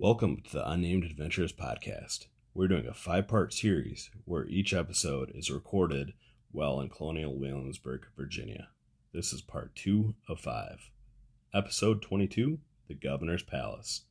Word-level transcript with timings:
Welcome 0.00 0.42
to 0.42 0.52
the 0.54 0.68
Unnamed 0.68 1.04
Adventures 1.04 1.52
Podcast. 1.52 2.26
We're 2.52 2.66
doing 2.66 2.88
a 2.88 2.92
five 2.92 3.28
part 3.28 3.54
series 3.54 4.10
where 4.24 4.44
each 4.48 4.74
episode 4.74 5.30
is 5.32 5.52
recorded 5.52 6.14
while 6.50 6.80
in 6.80 6.88
Colonial 6.88 7.38
Williamsburg, 7.38 8.06
Virginia. 8.16 8.70
This 9.12 9.32
is 9.32 9.40
part 9.40 9.76
two 9.76 10.16
of 10.28 10.40
five. 10.40 10.90
Episode 11.54 12.02
22 12.02 12.58
The 12.88 12.94
Governor's 12.94 13.44
Palace. 13.44 14.02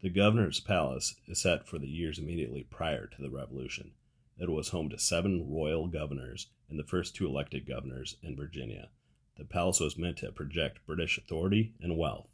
The 0.00 0.10
Governor's 0.10 0.60
Palace 0.60 1.16
is 1.26 1.42
set 1.42 1.66
for 1.66 1.80
the 1.80 1.88
years 1.88 2.20
immediately 2.20 2.62
prior 2.62 3.08
to 3.08 3.20
the 3.20 3.28
Revolution. 3.28 3.94
It 4.38 4.48
was 4.48 4.68
home 4.68 4.88
to 4.90 4.98
seven 4.98 5.50
royal 5.50 5.88
governors 5.88 6.46
and 6.70 6.78
the 6.78 6.86
first 6.86 7.16
two 7.16 7.26
elected 7.26 7.66
governors 7.66 8.16
in 8.22 8.36
Virginia. 8.36 8.90
The 9.36 9.44
palace 9.44 9.80
was 9.80 9.98
meant 9.98 10.18
to 10.18 10.30
project 10.30 10.86
British 10.86 11.18
authority 11.18 11.74
and 11.80 11.98
wealth. 11.98 12.28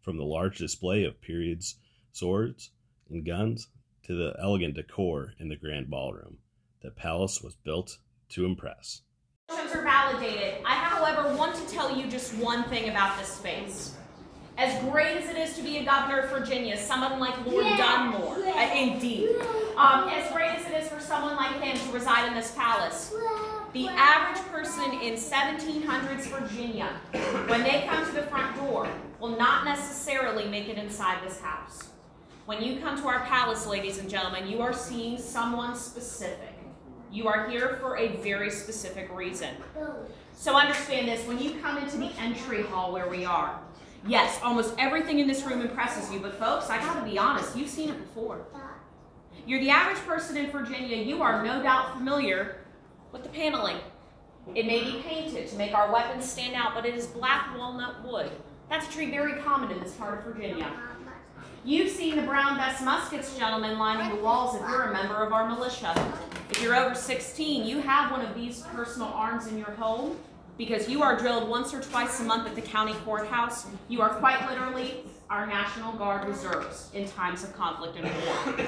From 0.00 0.16
the 0.16 0.24
large 0.24 0.58
display 0.58 1.02
of 1.02 1.20
periods, 1.20 1.74
swords, 2.12 2.70
and 3.08 3.24
guns 3.24 3.68
to 4.04 4.14
the 4.14 4.34
elegant 4.40 4.74
decor 4.74 5.34
in 5.38 5.48
the 5.48 5.56
grand 5.56 5.90
ballroom, 5.90 6.38
the 6.82 6.90
palace 6.90 7.42
was 7.42 7.56
built 7.56 7.98
to 8.30 8.44
impress. 8.44 9.02
Motions 9.50 9.72
are 9.72 9.82
validated. 9.82 10.62
I, 10.64 10.74
however, 10.74 11.36
want 11.36 11.56
to 11.56 11.74
tell 11.74 11.94
you 11.96 12.08
just 12.08 12.34
one 12.34 12.64
thing 12.64 12.88
about 12.88 13.18
this 13.18 13.28
space. 13.28 13.94
As 14.56 14.82
great 14.84 15.16
as 15.16 15.30
it 15.30 15.36
is 15.36 15.56
to 15.56 15.62
be 15.62 15.78
a 15.78 15.84
governor 15.84 16.20
of 16.20 16.30
Virginia, 16.30 16.76
someone 16.76 17.18
like 17.18 17.34
Lord 17.46 17.64
Dunmore, 17.76 18.36
uh, 18.46 18.74
indeed, 18.74 19.30
um, 19.76 20.08
as 20.08 20.30
great 20.32 20.50
as 20.50 20.66
it 20.66 20.74
is 20.82 20.88
for 20.88 21.00
someone 21.00 21.36
like 21.36 21.60
him 21.62 21.76
to 21.78 21.92
reside 21.92 22.28
in 22.28 22.34
this 22.34 22.54
palace, 22.54 23.14
the 23.72 23.88
average 23.88 24.44
person 24.48 24.92
in 25.00 25.14
1700s 25.14 26.26
Virginia, 26.26 26.88
when 27.46 27.62
they 27.62 27.86
come 27.88 28.04
to 28.04 28.12
the 28.12 28.22
front 28.22 28.56
door, 28.56 28.88
will 29.20 29.36
not 29.36 29.64
necessarily 29.64 30.48
make 30.48 30.68
it 30.68 30.76
inside 30.76 31.24
this 31.24 31.40
house. 31.40 31.89
When 32.50 32.64
you 32.64 32.80
come 32.80 33.00
to 33.00 33.06
our 33.06 33.20
palace, 33.26 33.64
ladies 33.64 33.98
and 33.98 34.10
gentlemen, 34.10 34.48
you 34.48 34.60
are 34.60 34.72
seeing 34.72 35.18
someone 35.18 35.76
specific. 35.76 36.52
You 37.12 37.28
are 37.28 37.48
here 37.48 37.76
for 37.80 37.96
a 37.96 38.08
very 38.16 38.50
specific 38.50 39.08
reason. 39.14 39.50
So 40.34 40.56
understand 40.56 41.06
this, 41.06 41.24
when 41.28 41.38
you 41.38 41.60
come 41.60 41.78
into 41.78 41.96
the 41.96 42.10
entry 42.18 42.62
hall 42.62 42.92
where 42.92 43.08
we 43.08 43.24
are, 43.24 43.56
yes, 44.04 44.40
almost 44.42 44.74
everything 44.78 45.20
in 45.20 45.28
this 45.28 45.44
room 45.44 45.60
impresses 45.60 46.12
you, 46.12 46.18
but 46.18 46.40
folks, 46.40 46.68
I 46.68 46.78
gotta 46.78 47.08
be 47.08 47.16
honest, 47.18 47.56
you've 47.56 47.68
seen 47.68 47.88
it 47.88 48.00
before. 48.00 48.44
You're 49.46 49.60
the 49.60 49.70
average 49.70 50.04
person 50.04 50.36
in 50.36 50.50
Virginia, 50.50 50.96
you 50.96 51.22
are 51.22 51.44
no 51.46 51.62
doubt 51.62 51.98
familiar 51.98 52.56
with 53.12 53.22
the 53.22 53.28
paneling. 53.28 53.76
It 54.56 54.66
may 54.66 54.82
be 54.82 55.02
painted 55.02 55.46
to 55.46 55.56
make 55.56 55.72
our 55.72 55.92
weapons 55.92 56.28
stand 56.28 56.56
out, 56.56 56.74
but 56.74 56.84
it 56.84 56.96
is 56.96 57.06
black 57.06 57.56
walnut 57.56 58.04
wood. 58.04 58.32
That's 58.68 58.88
a 58.88 58.90
tree 58.90 59.08
very 59.08 59.40
common 59.40 59.70
in 59.70 59.78
this 59.78 59.94
part 59.94 60.18
of 60.18 60.24
Virginia. 60.24 60.66
You've 61.62 61.90
seen 61.90 62.16
the 62.16 62.22
brown 62.22 62.56
bess 62.56 62.80
muskets, 62.80 63.36
gentlemen, 63.36 63.78
lining 63.78 64.16
the 64.16 64.22
walls 64.22 64.54
if 64.54 64.62
you're 64.62 64.84
a 64.84 64.92
member 64.94 65.16
of 65.16 65.32
our 65.32 65.46
militia. 65.46 65.94
If 66.50 66.62
you're 66.62 66.74
over 66.74 66.94
16, 66.94 67.66
you 67.66 67.80
have 67.82 68.10
one 68.10 68.22
of 68.22 68.34
these 68.34 68.62
personal 68.74 69.08
arms 69.08 69.46
in 69.46 69.58
your 69.58 69.70
home 69.72 70.16
because 70.56 70.88
you 70.88 71.02
are 71.02 71.18
drilled 71.18 71.50
once 71.50 71.74
or 71.74 71.82
twice 71.82 72.18
a 72.20 72.24
month 72.24 72.48
at 72.48 72.54
the 72.54 72.62
county 72.62 72.94
courthouse. 73.04 73.66
You 73.88 74.00
are 74.00 74.08
quite 74.08 74.48
literally 74.48 75.04
our 75.28 75.46
National 75.46 75.92
Guard 75.92 76.26
reserves 76.26 76.88
in 76.94 77.06
times 77.06 77.44
of 77.44 77.54
conflict 77.54 77.98
and 77.98 78.06
war. 78.06 78.66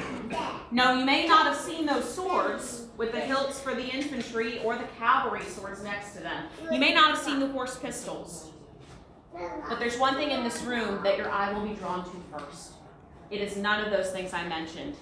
No, 0.71 0.93
you 0.93 1.07
may 1.07 1.27
not 1.27 1.47
have 1.47 1.57
seen 1.57 1.87
those 1.87 2.15
swords 2.15 2.89
with 2.99 3.13
the 3.13 3.21
hilts 3.21 3.59
for 3.59 3.75
the 3.75 3.87
infantry 3.87 4.59
or 4.61 4.77
the 4.77 4.87
cavalry 4.99 5.45
swords 5.45 5.83
next 5.83 6.15
to 6.15 6.21
them. 6.21 6.45
You 6.71 6.79
may 6.79 6.93
not 6.93 7.17
have 7.17 7.19
seen 7.19 7.41
the 7.41 7.49
horse 7.49 7.79
pistols. 7.79 8.51
But 9.69 9.79
there's 9.79 9.99
one 9.99 10.15
thing 10.17 10.31
in 10.31 10.45
this 10.45 10.61
room 10.63 11.03
that 11.03 11.17
your 11.17 11.31
eye 11.31 11.53
will 11.55 11.67
be 11.67 11.75
drawn 11.75 12.05
to 12.05 12.11
first. 12.31 12.73
It 13.33 13.41
is 13.41 13.57
none 13.57 13.83
of 13.83 13.91
those 13.91 14.11
things 14.11 14.35
I 14.35 14.47
mentioned. 14.47 14.95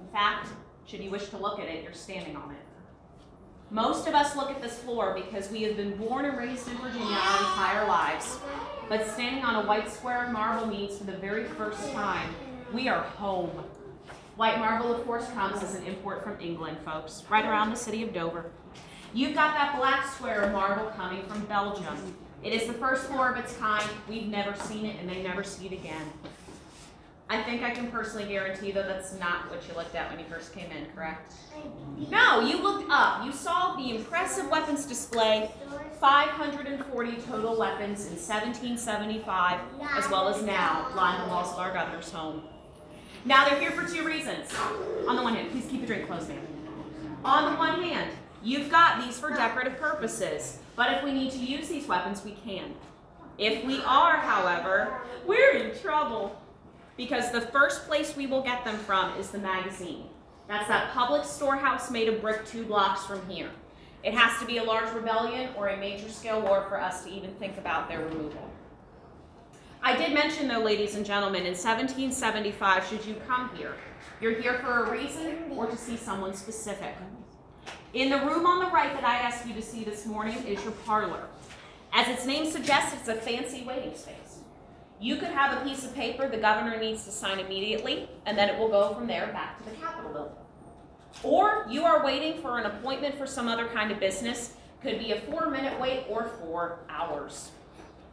In 0.00 0.08
fact, 0.12 0.48
should 0.86 0.98
you 1.00 1.08
wish 1.08 1.28
to 1.28 1.38
look 1.38 1.60
at 1.60 1.68
it, 1.68 1.84
you're 1.84 1.92
standing 1.92 2.34
on 2.34 2.50
it. 2.50 2.58
Most 3.70 4.08
of 4.08 4.14
us 4.14 4.34
look 4.34 4.50
at 4.50 4.60
this 4.60 4.76
floor 4.80 5.14
because 5.14 5.52
we 5.52 5.62
have 5.62 5.76
been 5.76 5.96
born 5.96 6.24
and 6.24 6.36
raised 6.36 6.66
in 6.66 6.76
Virginia 6.78 7.14
our 7.14 7.38
entire 7.38 7.86
lives. 7.86 8.40
But 8.88 9.06
standing 9.06 9.44
on 9.44 9.64
a 9.64 9.68
white 9.68 9.88
square 9.88 10.24
of 10.24 10.32
marble 10.32 10.66
means 10.66 10.98
for 10.98 11.04
the 11.04 11.16
very 11.16 11.44
first 11.44 11.92
time, 11.92 12.34
we 12.72 12.88
are 12.88 13.02
home. 13.02 13.50
White 14.34 14.58
marble, 14.58 14.92
of 14.92 15.06
course, 15.06 15.28
comes 15.30 15.62
as 15.62 15.76
an 15.76 15.86
import 15.86 16.24
from 16.24 16.40
England, 16.40 16.78
folks, 16.84 17.22
right 17.30 17.44
around 17.44 17.70
the 17.70 17.76
city 17.76 18.02
of 18.02 18.12
Dover. 18.12 18.50
You've 19.14 19.34
got 19.34 19.54
that 19.54 19.76
black 19.78 20.12
square 20.12 20.42
of 20.42 20.52
marble 20.52 20.90
coming 20.96 21.22
from 21.26 21.44
Belgium. 21.46 22.16
It 22.42 22.52
is 22.52 22.66
the 22.66 22.74
first 22.74 23.04
floor 23.04 23.30
of 23.30 23.36
its 23.36 23.56
kind. 23.56 23.88
We've 24.08 24.26
never 24.26 24.56
seen 24.56 24.86
it, 24.86 24.96
and 24.98 25.08
they 25.08 25.22
never 25.22 25.44
see 25.44 25.66
it 25.66 25.72
again. 25.72 26.12
I 27.28 27.42
think 27.42 27.62
I 27.62 27.70
can 27.70 27.90
personally 27.90 28.28
guarantee, 28.28 28.70
though, 28.70 28.84
that's 28.84 29.18
not 29.18 29.50
what 29.50 29.66
you 29.66 29.74
looked 29.74 29.96
at 29.96 30.08
when 30.10 30.20
you 30.20 30.26
first 30.26 30.54
came 30.54 30.70
in, 30.70 30.86
correct? 30.94 31.34
No, 32.08 32.40
you 32.40 32.62
looked 32.62 32.88
up. 32.88 33.24
You 33.24 33.32
saw 33.32 33.74
the 33.74 33.96
impressive 33.96 34.48
weapons 34.48 34.86
display 34.86 35.50
540 36.00 37.16
total 37.22 37.58
weapons 37.58 38.06
in 38.06 38.12
1775, 38.12 39.60
as 39.96 40.08
well 40.08 40.28
as 40.28 40.40
now, 40.44 40.88
line 40.94 41.20
the 41.20 41.28
walls 41.28 41.52
of 41.52 41.58
our 41.58 41.72
governor's 41.72 42.12
home. 42.12 42.42
Now, 43.24 43.48
they're 43.48 43.58
here 43.58 43.72
for 43.72 43.92
two 43.92 44.04
reasons. 44.04 44.54
On 45.08 45.16
the 45.16 45.22
one 45.22 45.34
hand, 45.34 45.50
please 45.50 45.66
keep 45.68 45.80
your 45.80 45.88
drink 45.88 46.06
closed, 46.06 46.28
ma'am. 46.28 46.46
On 47.24 47.52
the 47.52 47.58
one 47.58 47.82
hand, 47.82 48.12
you've 48.44 48.70
got 48.70 49.04
these 49.04 49.18
for 49.18 49.30
decorative 49.30 49.80
purposes, 49.80 50.60
but 50.76 50.92
if 50.92 51.02
we 51.02 51.12
need 51.12 51.32
to 51.32 51.38
use 51.38 51.66
these 51.66 51.88
weapons, 51.88 52.24
we 52.24 52.36
can. 52.44 52.74
If 53.36 53.64
we 53.64 53.80
are, 53.82 54.16
however, 54.18 55.00
we're 55.26 55.50
in 55.56 55.76
trouble 55.80 56.40
because 56.96 57.30
the 57.30 57.40
first 57.40 57.86
place 57.86 58.16
we 58.16 58.26
will 58.26 58.42
get 58.42 58.64
them 58.64 58.76
from 58.78 59.18
is 59.18 59.30
the 59.30 59.38
magazine. 59.38 60.04
That's 60.48 60.68
that 60.68 60.92
public 60.92 61.24
storehouse 61.24 61.90
made 61.90 62.08
of 62.08 62.20
brick 62.20 62.46
two 62.46 62.64
blocks 62.64 63.04
from 63.04 63.26
here. 63.28 63.50
It 64.02 64.14
has 64.14 64.38
to 64.40 64.46
be 64.46 64.58
a 64.58 64.64
large 64.64 64.92
rebellion 64.94 65.50
or 65.56 65.68
a 65.68 65.76
major 65.76 66.08
scale 66.08 66.40
war 66.40 66.64
for 66.68 66.80
us 66.80 67.04
to 67.04 67.10
even 67.10 67.34
think 67.34 67.58
about 67.58 67.88
their 67.88 68.04
removal. 68.04 68.50
I 69.82 69.96
did 69.96 70.14
mention 70.14 70.48
though, 70.48 70.60
ladies 70.60 70.94
and 70.94 71.04
gentlemen, 71.04 71.42
in 71.42 71.54
1775, 71.54 72.86
should 72.86 73.04
you 73.04 73.16
come 73.26 73.50
here, 73.56 73.74
you're 74.20 74.40
here 74.40 74.58
for 74.60 74.84
a 74.84 74.90
reason 74.90 75.36
or 75.50 75.66
to 75.66 75.76
see 75.76 75.96
someone 75.96 76.34
specific. 76.34 76.94
In 77.94 78.10
the 78.10 78.18
room 78.18 78.46
on 78.46 78.64
the 78.64 78.70
right 78.70 78.92
that 78.94 79.04
I 79.04 79.16
asked 79.16 79.46
you 79.46 79.54
to 79.54 79.62
see 79.62 79.84
this 79.84 80.06
morning 80.06 80.36
is 80.46 80.62
your 80.62 80.72
parlor. 80.84 81.28
As 81.92 82.08
its 82.08 82.26
name 82.26 82.50
suggests, 82.50 82.94
it's 82.94 83.08
a 83.08 83.14
fancy 83.14 83.64
waiting 83.64 83.96
space. 83.96 84.25
You 85.00 85.16
could 85.16 85.28
have 85.28 85.60
a 85.60 85.64
piece 85.64 85.84
of 85.84 85.94
paper 85.94 86.28
the 86.28 86.38
governor 86.38 86.78
needs 86.78 87.04
to 87.04 87.10
sign 87.10 87.38
immediately, 87.38 88.08
and 88.24 88.36
then 88.36 88.48
it 88.48 88.58
will 88.58 88.68
go 88.68 88.94
from 88.94 89.06
there 89.06 89.26
back 89.28 89.58
to 89.58 89.70
the 89.70 89.76
Capitol 89.76 90.12
building. 90.12 90.32
Or 91.22 91.66
you 91.68 91.84
are 91.84 92.04
waiting 92.04 92.40
for 92.40 92.58
an 92.58 92.66
appointment 92.66 93.16
for 93.16 93.26
some 93.26 93.48
other 93.48 93.66
kind 93.68 93.90
of 93.90 94.00
business. 94.00 94.54
Could 94.82 94.98
be 94.98 95.12
a 95.12 95.20
four 95.22 95.50
minute 95.50 95.78
wait 95.80 96.04
or 96.08 96.24
four 96.40 96.80
hours. 96.88 97.50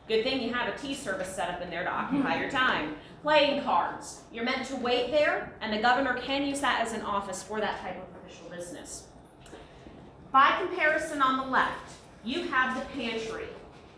Good 0.08 0.24
thing 0.24 0.42
you 0.42 0.54
have 0.54 0.74
a 0.74 0.78
tea 0.78 0.94
service 0.94 1.34
set 1.34 1.50
up 1.50 1.62
in 1.62 1.70
there 1.70 1.84
to 1.84 1.90
occupy 1.90 2.40
your 2.40 2.50
time. 2.52 2.96
Playing 3.22 3.64
cards. 3.64 4.22
You're 4.34 4.44
meant 4.44 4.66
to 4.68 4.76
wait 4.76 5.12
there, 5.12 5.54
and 5.62 5.72
the 5.72 5.82
governor 5.82 6.18
can 6.20 6.44
use 6.44 6.60
that 6.60 6.82
as 6.82 6.94
an 6.94 7.02
office 7.02 7.42
for 7.42 7.62
that 7.62 7.80
type 7.80 7.96
of 7.96 8.26
official 8.26 8.50
business. 8.50 9.08
By 10.32 10.58
comparison, 10.60 11.22
on 11.22 11.38
the 11.38 11.52
left, 11.52 11.94
you 12.26 12.44
have 12.48 12.78
the 12.78 12.86
pantry. 13.00 13.46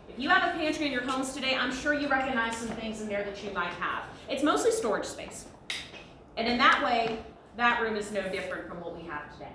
If 0.08 0.18
you 0.18 0.28
have 0.28 0.54
a 0.54 0.58
pantry 0.58 0.86
in 0.86 0.92
your 0.92 1.02
homes 1.02 1.32
today, 1.32 1.54
I'm 1.56 1.72
sure 1.72 1.92
you 1.92 2.08
recognize 2.08 2.56
some 2.56 2.68
things 2.68 3.00
in 3.00 3.08
there 3.08 3.24
that 3.24 3.42
you 3.44 3.50
might 3.52 3.72
have. 3.74 4.04
It's 4.28 4.42
mostly 4.42 4.70
storage 4.70 5.04
space. 5.04 5.46
And 6.36 6.48
in 6.48 6.58
that 6.58 6.82
way, 6.84 7.18
that 7.56 7.80
room 7.82 7.96
is 7.96 8.12
no 8.12 8.22
different 8.28 8.68
from 8.68 8.80
what 8.80 8.96
we 8.96 9.06
have 9.06 9.32
today. 9.32 9.52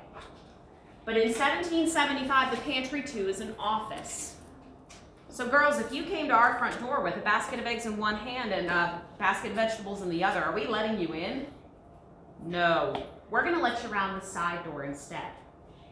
But 1.03 1.17
in 1.17 1.29
1775, 1.29 2.51
the 2.51 2.61
pantry 2.61 3.01
too 3.01 3.27
is 3.27 3.39
an 3.39 3.55
office. 3.57 4.35
So 5.29 5.47
girls, 5.47 5.79
if 5.79 5.91
you 5.91 6.03
came 6.03 6.27
to 6.27 6.33
our 6.33 6.59
front 6.59 6.79
door 6.79 7.01
with 7.01 7.15
a 7.15 7.21
basket 7.21 7.59
of 7.59 7.65
eggs 7.65 7.85
in 7.85 7.97
one 7.97 8.15
hand 8.15 8.51
and 8.51 8.67
a 8.67 9.01
basket 9.17 9.51
of 9.51 9.55
vegetables 9.55 10.01
in 10.01 10.09
the 10.09 10.23
other, 10.23 10.43
are 10.43 10.53
we 10.53 10.67
letting 10.67 10.99
you 10.99 11.13
in? 11.13 11.47
No. 12.45 13.03
We're 13.29 13.43
gonna 13.43 13.61
let 13.61 13.81
you 13.81 13.89
around 13.89 14.19
the 14.19 14.25
side 14.25 14.63
door 14.65 14.83
instead. 14.83 15.31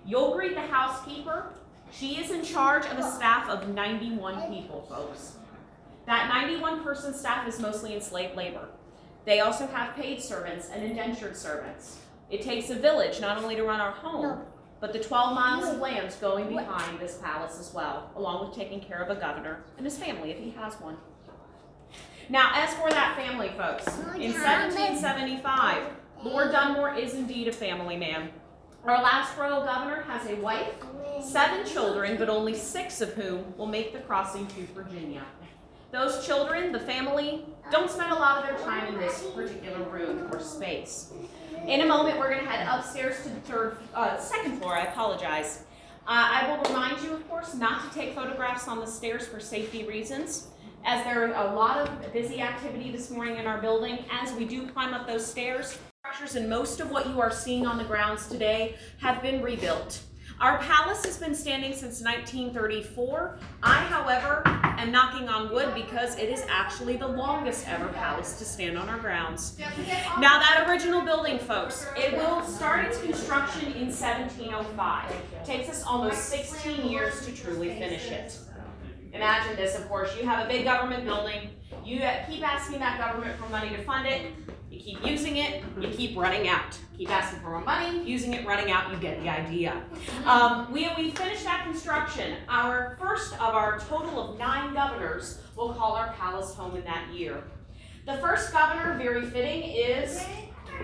You'll 0.06 0.36
greet 0.36 0.56
the 0.56 0.62
housekeeper. 0.62 1.54
She 1.92 2.18
is 2.20 2.32
in 2.32 2.44
charge 2.44 2.86
of 2.86 2.98
a 2.98 3.12
staff 3.12 3.50
of 3.50 3.70
91 3.70 4.54
people, 4.54 4.86
folks. 4.90 5.38
That 6.06 6.30
91 6.30 6.84
person 6.84 7.14
staff 7.14 7.48
is 7.48 7.60
mostly 7.60 7.94
enslaved 7.94 8.36
labor. 8.36 8.70
They 9.26 9.42
also 9.42 9.68
have 9.68 9.96
paid 9.96 10.22
servants 10.22 10.70
and 10.74 10.84
indentured 10.84 11.36
servants. 11.36 12.00
It 12.30 12.42
takes 12.42 12.70
a 12.70 12.76
village 12.76 13.20
not 13.20 13.38
only 13.38 13.56
to 13.56 13.64
run 13.64 13.80
our 13.80 13.92
home, 13.92 14.42
but 14.80 14.94
the 14.94 15.00
12 15.00 15.36
miles 15.36 15.68
of 15.68 15.80
land 15.80 16.16
going 16.22 16.48
behind 16.56 17.00
this 17.00 17.18
palace 17.18 17.60
as 17.60 17.74
well, 17.74 18.12
along 18.16 18.48
with 18.48 18.58
taking 18.58 18.80
care 18.80 19.02
of 19.02 19.16
a 19.16 19.20
governor 19.20 19.64
and 19.78 19.86
his 19.86 19.98
family 19.98 20.32
if 20.32 20.40
he 20.40 20.52
has 20.52 20.76
one. 20.76 20.98
Now, 22.30 22.52
as 22.54 22.74
for 22.76 22.90
that 22.92 23.18
family, 23.18 23.50
folks, 23.58 23.88
in 24.16 24.34
1775, 24.34 25.84
Lord 26.24 26.52
Dunmore 26.52 26.94
is 26.94 27.16
indeed 27.16 27.48
a 27.48 27.52
family 27.52 27.98
man. 27.98 28.30
Our 28.86 29.02
last 29.04 29.38
royal 29.38 29.64
governor 29.66 30.04
has 30.04 30.28
a 30.30 30.36
wife, 30.36 30.74
seven 31.22 31.66
children, 31.66 32.18
but 32.18 32.30
only 32.30 32.56
six 32.56 33.02
of 33.02 33.14
whom 33.14 33.54
will 33.58 33.68
make 33.68 33.94
the 33.94 34.00
crossing 34.00 34.48
to 34.48 34.66
Virginia. 34.74 35.24
those 35.92 36.26
children, 36.26 36.72
the 36.72 36.80
family, 36.80 37.46
don't 37.72 37.90
spend 37.90 38.12
a 38.12 38.16
lot 38.16 38.44
of 38.44 38.48
their 38.48 38.66
time 38.66 38.94
in 38.94 39.00
this 39.00 39.26
particular 39.36 39.84
room 39.90 40.30
or 40.32 40.40
space. 40.40 41.12
In 41.68 41.82
a 41.82 41.86
moment, 41.86 42.20
we're 42.20 42.30
going 42.30 42.44
to 42.44 42.50
head 42.50 42.68
upstairs 42.68 43.24
to 43.24 43.30
the 43.30 43.40
third, 43.42 43.78
uh, 43.94 44.18
second 44.18 44.60
floor. 44.60 44.78
I 44.78 44.84
apologize. 44.84 45.64
Uh, 46.08 46.28
I 46.32 46.50
will 46.50 46.64
remind 46.64 47.02
you, 47.02 47.14
of 47.14 47.28
course, 47.28 47.56
not 47.56 47.92
to 47.92 48.00
take 48.00 48.14
photographs 48.16 48.68
on 48.68 48.80
the 48.80 48.86
stairs 48.86 49.28
for 49.28 49.40
safety 49.40 49.84
reasons, 49.84 50.48
as 50.86 51.04
there 51.06 51.34
are 51.34 51.52
a 51.52 51.56
lot 51.56 51.78
of 51.78 52.14
busy 52.14 52.40
activity 52.40 52.92
this 52.92 53.10
morning 53.10 53.38
in 53.38 53.46
our 53.46 53.60
building. 53.60 54.06
As 54.12 54.32
we 54.34 54.46
do 54.46 54.68
climb 54.68 54.94
up 54.94 55.06
those 55.06 55.26
stairs, 55.26 55.78
structures 56.20 56.36
and 56.36 56.50
most 56.50 56.82
of 56.82 56.92
what 56.92 57.08
you 57.08 57.22
are 57.22 57.32
seeing 57.32 57.66
on 57.66 57.78
the 57.78 57.84
grounds 57.86 58.28
today 58.28 58.76
have 58.98 59.22
been 59.22 59.42
rebuilt. 59.42 60.02
Our 60.42 60.58
palace 60.60 61.06
has 61.06 61.18
been 61.18 61.34
standing 61.34 61.72
since 61.72 62.02
1934. 62.02 63.38
I, 63.64 63.76
however, 63.86 64.42
am 64.46 64.92
knocking 64.92 65.30
on 65.30 65.50
wood 65.54 65.74
because 65.74 66.18
it 66.18 66.30
is 66.30 66.44
actually 66.50 66.98
the 66.98 67.08
longest 67.08 67.68
ever 67.70 67.88
palace 67.90 68.38
to 68.40 68.46
stand 68.46 68.78
on 68.78 68.90
our 68.90 68.98
grounds. 68.98 69.58
Now 70.20 70.40
that 70.40 70.66
original 70.68 71.02
building, 71.02 71.40
folks, 71.40 71.88
it 71.96 72.14
will 72.14 72.44
start 72.44 72.86
its 72.86 73.02
construction 73.02 73.68
in 73.74 73.88
1705. 73.88 75.12
It 75.12 75.46
takes 75.46 75.70
us 75.70 75.84
almost 75.84 76.26
16 76.26 76.90
years 76.90 77.26
to 77.26 77.32
truly 77.32 77.70
finish 77.70 78.12
it. 78.12 78.38
Imagine 79.14 79.56
this, 79.56 79.78
of 79.78 79.88
course, 79.88 80.16
you 80.18 80.26
have 80.26 80.46
a 80.46 80.50
big 80.50 80.66
government 80.66 81.06
building, 81.06 81.50
you 81.84 82.02
uh, 82.02 82.26
keep 82.30 82.48
asking 82.48 82.80
that 82.80 83.00
government 83.00 83.40
for 83.40 83.50
money 83.50 83.70
to 83.70 83.82
fund 83.84 84.06
it, 84.06 84.32
you 84.72 84.80
keep 84.80 85.06
using 85.06 85.38
it, 85.38 85.64
you 85.80 85.90
keep 85.90 86.18
running 86.18 86.48
out. 86.48 86.78
Keep 86.98 87.10
asking 87.10 87.40
for 87.40 87.52
more 87.52 87.62
money, 87.62 88.04
using 88.04 88.34
it, 88.34 88.46
running 88.46 88.72
out, 88.72 88.92
you 88.92 88.98
get 88.98 89.22
the 89.24 89.30
idea. 89.30 89.82
Um, 90.26 90.72
we, 90.72 90.90
we 90.98 91.12
finished 91.12 91.44
that 91.46 91.64
construction. 91.64 92.36
Our 92.50 92.98
first 93.00 93.34
of 93.36 93.56
our 93.56 93.80
total 93.80 94.32
of 94.34 94.40
nine 94.40 94.74
governors 94.74 95.42
will 95.56 95.74
call 95.74 95.94
our 95.94 96.14
palace 96.14 96.54
home 96.54 96.76
in 96.76 96.84
that 96.84 97.08
year. 97.14 97.44
The 98.06 98.18
first 98.18 98.52
governor, 98.52 98.98
very 98.98 99.26
fitting, 99.30 99.64
is 99.64 100.22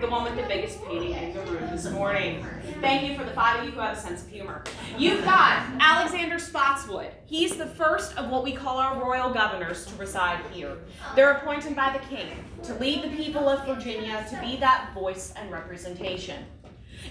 the 0.00 0.08
one 0.08 0.24
with 0.24 0.36
the 0.36 0.46
biggest 0.46 0.84
painting 0.84 1.12
in 1.12 1.32
the 1.32 1.40
room 1.50 1.70
this 1.70 1.90
morning. 1.90 2.44
Thank 2.82 3.08
you 3.08 3.16
for 3.16 3.24
the 3.24 3.30
five 3.30 3.60
of 3.60 3.64
you 3.64 3.70
who 3.70 3.80
have 3.80 3.96
a 3.96 4.00
sense 4.00 4.22
of 4.22 4.28
humor. 4.28 4.62
You've 4.98 5.24
got 5.24 5.62
Alexander 5.80 6.38
Spotswood. 6.38 7.10
He's 7.24 7.56
the 7.56 7.66
first 7.66 8.14
of 8.18 8.28
what 8.28 8.44
we 8.44 8.52
call 8.52 8.76
our 8.76 9.02
royal 9.02 9.30
governors 9.30 9.86
to 9.86 9.96
reside 9.96 10.40
here. 10.52 10.76
They're 11.14 11.32
appointed 11.32 11.74
by 11.74 11.96
the 11.96 12.14
king 12.14 12.28
to 12.64 12.74
lead 12.74 13.04
the 13.04 13.16
people 13.16 13.48
of 13.48 13.66
Virginia 13.66 14.26
to 14.28 14.40
be 14.40 14.56
that 14.58 14.90
voice 14.92 15.32
and 15.34 15.50
representation. 15.50 16.44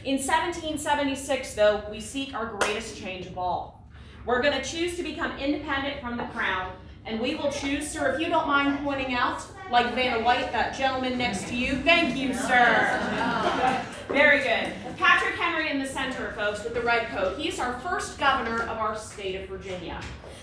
In 0.04 0.18
1776, 0.18 1.56
though, 1.56 1.84
we 1.90 2.00
seek 2.00 2.36
our 2.36 2.46
greatest 2.46 2.98
change 2.98 3.26
of 3.26 3.38
all. 3.38 3.90
We're 4.28 4.44
going 4.44 4.62
to 4.62 4.64
choose 4.64 4.96
to 4.98 5.04
become 5.04 5.36
independent 5.40 6.02
from 6.02 6.18
the 6.18 6.26
crown 6.26 6.72
and 7.06 7.20
we 7.20 7.36
will 7.36 7.52
choose, 7.52 7.88
sir, 7.88 8.14
if 8.14 8.20
you 8.20 8.30
don't 8.30 8.48
mind 8.48 8.80
pointing 8.84 9.14
out, 9.14 9.46
like 9.72 9.94
Vanna 9.96 10.24
White, 10.24 10.52
that 10.52 10.78
gentleman 10.78 11.18
next 11.18 11.48
to 11.48 11.56
you. 11.56 11.76
Thank 11.78 12.16
you, 12.18 12.34
sir. 12.34 13.82
Very 14.08 14.40
good. 14.40 14.74
Patrick 14.98 15.36
Henry 15.36 15.70
in 15.70 15.80
the 15.80 15.88
center, 15.88 16.32
folks, 16.34 16.64
with 16.64 16.74
the 16.74 16.82
red 16.82 17.08
coat. 17.08 17.38
He's 17.38 17.60
our 17.60 17.80
first 17.80 18.18
governor 18.18 18.62
of 18.64 18.78
our 18.78 18.96
state 18.96 19.36
of 19.36 19.50
Virginia. 19.50 20.00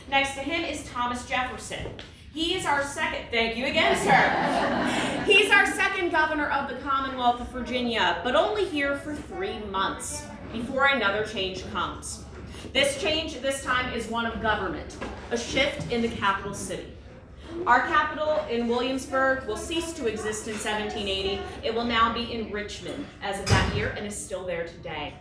Next 0.09 0.35
to 0.35 0.41
him 0.41 0.65
is 0.65 0.85
Thomas 0.91 1.27
Jefferson. 1.27 1.87
He 2.35 2.55
is 2.55 2.65
our 2.65 2.83
second, 2.83 3.27
thank 3.31 3.57
you 3.57 3.67
again, 3.67 3.95
sir. 3.97 5.25
He's 5.31 5.51
our 5.51 5.67
second 5.67 6.11
governor 6.11 6.49
of 6.49 6.69
the 6.71 6.77
Commonwealth 6.77 7.43
of 7.43 7.49
Virginia, 7.49 8.21
but 8.25 8.35
only 8.35 8.65
here 8.65 8.97
for 8.97 9.15
three 9.15 9.59
months 9.71 10.25
before 10.51 10.87
another 10.87 11.27
change 11.27 11.71
comes. 11.73 12.25
This 12.73 13.01
change 13.03 13.39
this 13.41 13.63
time 13.63 13.93
is 13.93 14.07
one 14.09 14.25
of 14.25 14.41
government, 14.41 14.97
a 15.31 15.37
shift 15.37 15.93
in 15.93 16.01
the 16.01 16.09
capital 16.09 16.55
city. 16.55 16.87
Our 17.67 17.87
capital 17.87 18.45
in 18.51 18.67
Williamsburg 18.67 19.47
will 19.47 19.57
cease 19.57 19.93
to 19.93 20.07
exist 20.07 20.49
in 20.49 20.55
1780. 20.55 21.41
It 21.63 21.73
will 21.73 21.85
now 21.85 22.13
be 22.13 22.33
in 22.33 22.51
Richmond 22.51 23.07
as 23.23 23.39
of 23.39 23.47
that 23.47 23.75
year 23.77 23.95
and 23.97 24.05
is 24.05 24.17
still 24.17 24.45
there 24.45 24.67
today. 24.67 25.15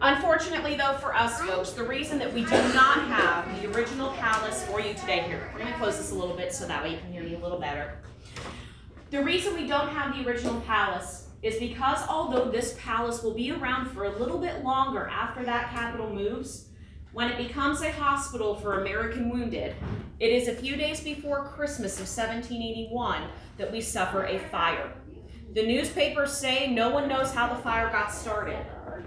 Unfortunately, 0.00 0.74
though, 0.76 0.94
for 0.94 1.14
us 1.14 1.40
folks, 1.40 1.70
the 1.70 1.84
reason 1.84 2.18
that 2.18 2.32
we 2.34 2.44
do 2.44 2.50
not 2.50 3.06
have 3.06 3.62
the 3.62 3.72
original 3.72 4.10
palace 4.14 4.64
for 4.66 4.80
you 4.80 4.92
today 4.94 5.20
here, 5.20 5.48
we're 5.52 5.60
going 5.60 5.72
to 5.72 5.78
close 5.78 5.96
this 5.96 6.10
a 6.10 6.14
little 6.14 6.36
bit 6.36 6.52
so 6.52 6.66
that 6.66 6.82
way 6.82 6.90
you 6.90 6.98
can 6.98 7.12
hear 7.12 7.22
me 7.22 7.34
a 7.34 7.38
little 7.38 7.60
better. 7.60 7.98
The 9.10 9.22
reason 9.22 9.54
we 9.54 9.68
don't 9.68 9.90
have 9.90 10.16
the 10.16 10.28
original 10.28 10.60
palace 10.62 11.28
is 11.42 11.56
because 11.60 12.04
although 12.08 12.50
this 12.50 12.76
palace 12.80 13.22
will 13.22 13.34
be 13.34 13.52
around 13.52 13.90
for 13.90 14.04
a 14.04 14.18
little 14.18 14.38
bit 14.38 14.64
longer 14.64 15.06
after 15.06 15.44
that 15.44 15.70
capital 15.70 16.12
moves, 16.12 16.66
when 17.12 17.28
it 17.28 17.36
becomes 17.36 17.82
a 17.82 17.92
hospital 17.92 18.54
for 18.54 18.80
American 18.80 19.28
wounded, 19.28 19.76
it 20.18 20.30
is 20.30 20.48
a 20.48 20.54
few 20.54 20.76
days 20.76 21.00
before 21.00 21.44
Christmas 21.44 21.94
of 21.94 22.06
1781 22.06 23.28
that 23.58 23.70
we 23.70 23.80
suffer 23.80 24.24
a 24.24 24.38
fire. 24.38 24.92
The 25.52 25.66
newspapers 25.66 26.32
say 26.32 26.72
no 26.72 26.88
one 26.90 27.08
knows 27.08 27.32
how 27.32 27.52
the 27.52 27.60
fire 27.60 27.90
got 27.90 28.12
started. 28.12 28.64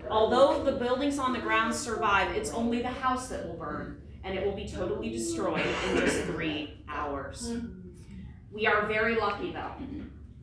Although 0.09 0.63
the 0.63 0.73
buildings 0.73 1.17
on 1.17 1.33
the 1.33 1.39
grounds 1.39 1.77
survive, 1.77 2.35
it's 2.35 2.51
only 2.51 2.81
the 2.83 2.89
house 2.89 3.29
that 3.29 3.47
will 3.47 3.55
burn, 3.55 4.01
and 4.23 4.37
it 4.37 4.45
will 4.45 4.55
be 4.55 4.67
totally 4.67 5.09
destroyed 5.09 5.65
in 5.89 5.97
just 5.97 6.21
three 6.25 6.83
hours. 6.87 7.57
We 8.51 8.67
are 8.67 8.85
very 8.85 9.15
lucky 9.15 9.51
though. 9.51 9.71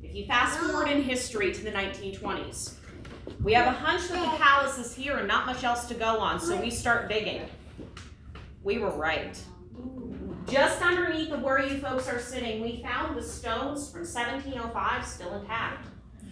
If 0.02 0.16
you 0.16 0.26
fast 0.26 0.58
forward 0.58 0.88
in 0.88 1.02
history 1.02 1.54
to 1.54 1.62
the 1.62 1.70
1920s, 1.70 2.74
we 3.42 3.52
have 3.52 3.66
a 3.66 3.70
hunch 3.70 4.08
that 4.08 4.20
the 4.20 4.38
palace 4.38 4.78
is 4.78 4.94
here 4.94 5.18
and 5.18 5.28
not 5.28 5.46
much 5.46 5.64
else 5.64 5.86
to 5.86 5.94
go 5.94 6.18
on, 6.18 6.40
so 6.40 6.60
we 6.60 6.70
start 6.70 7.08
digging. 7.08 7.42
We 8.62 8.78
were 8.78 8.90
right. 8.90 9.40
Just 10.48 10.82
underneath 10.82 11.30
of 11.30 11.42
where 11.42 11.64
you 11.64 11.78
folks 11.78 12.08
are 12.08 12.20
sitting, 12.20 12.62
we 12.62 12.82
found 12.82 13.16
the 13.16 13.22
stones 13.22 13.90
from 13.90 14.00
1705 14.00 15.06
still 15.06 15.34
intact. 15.40 15.88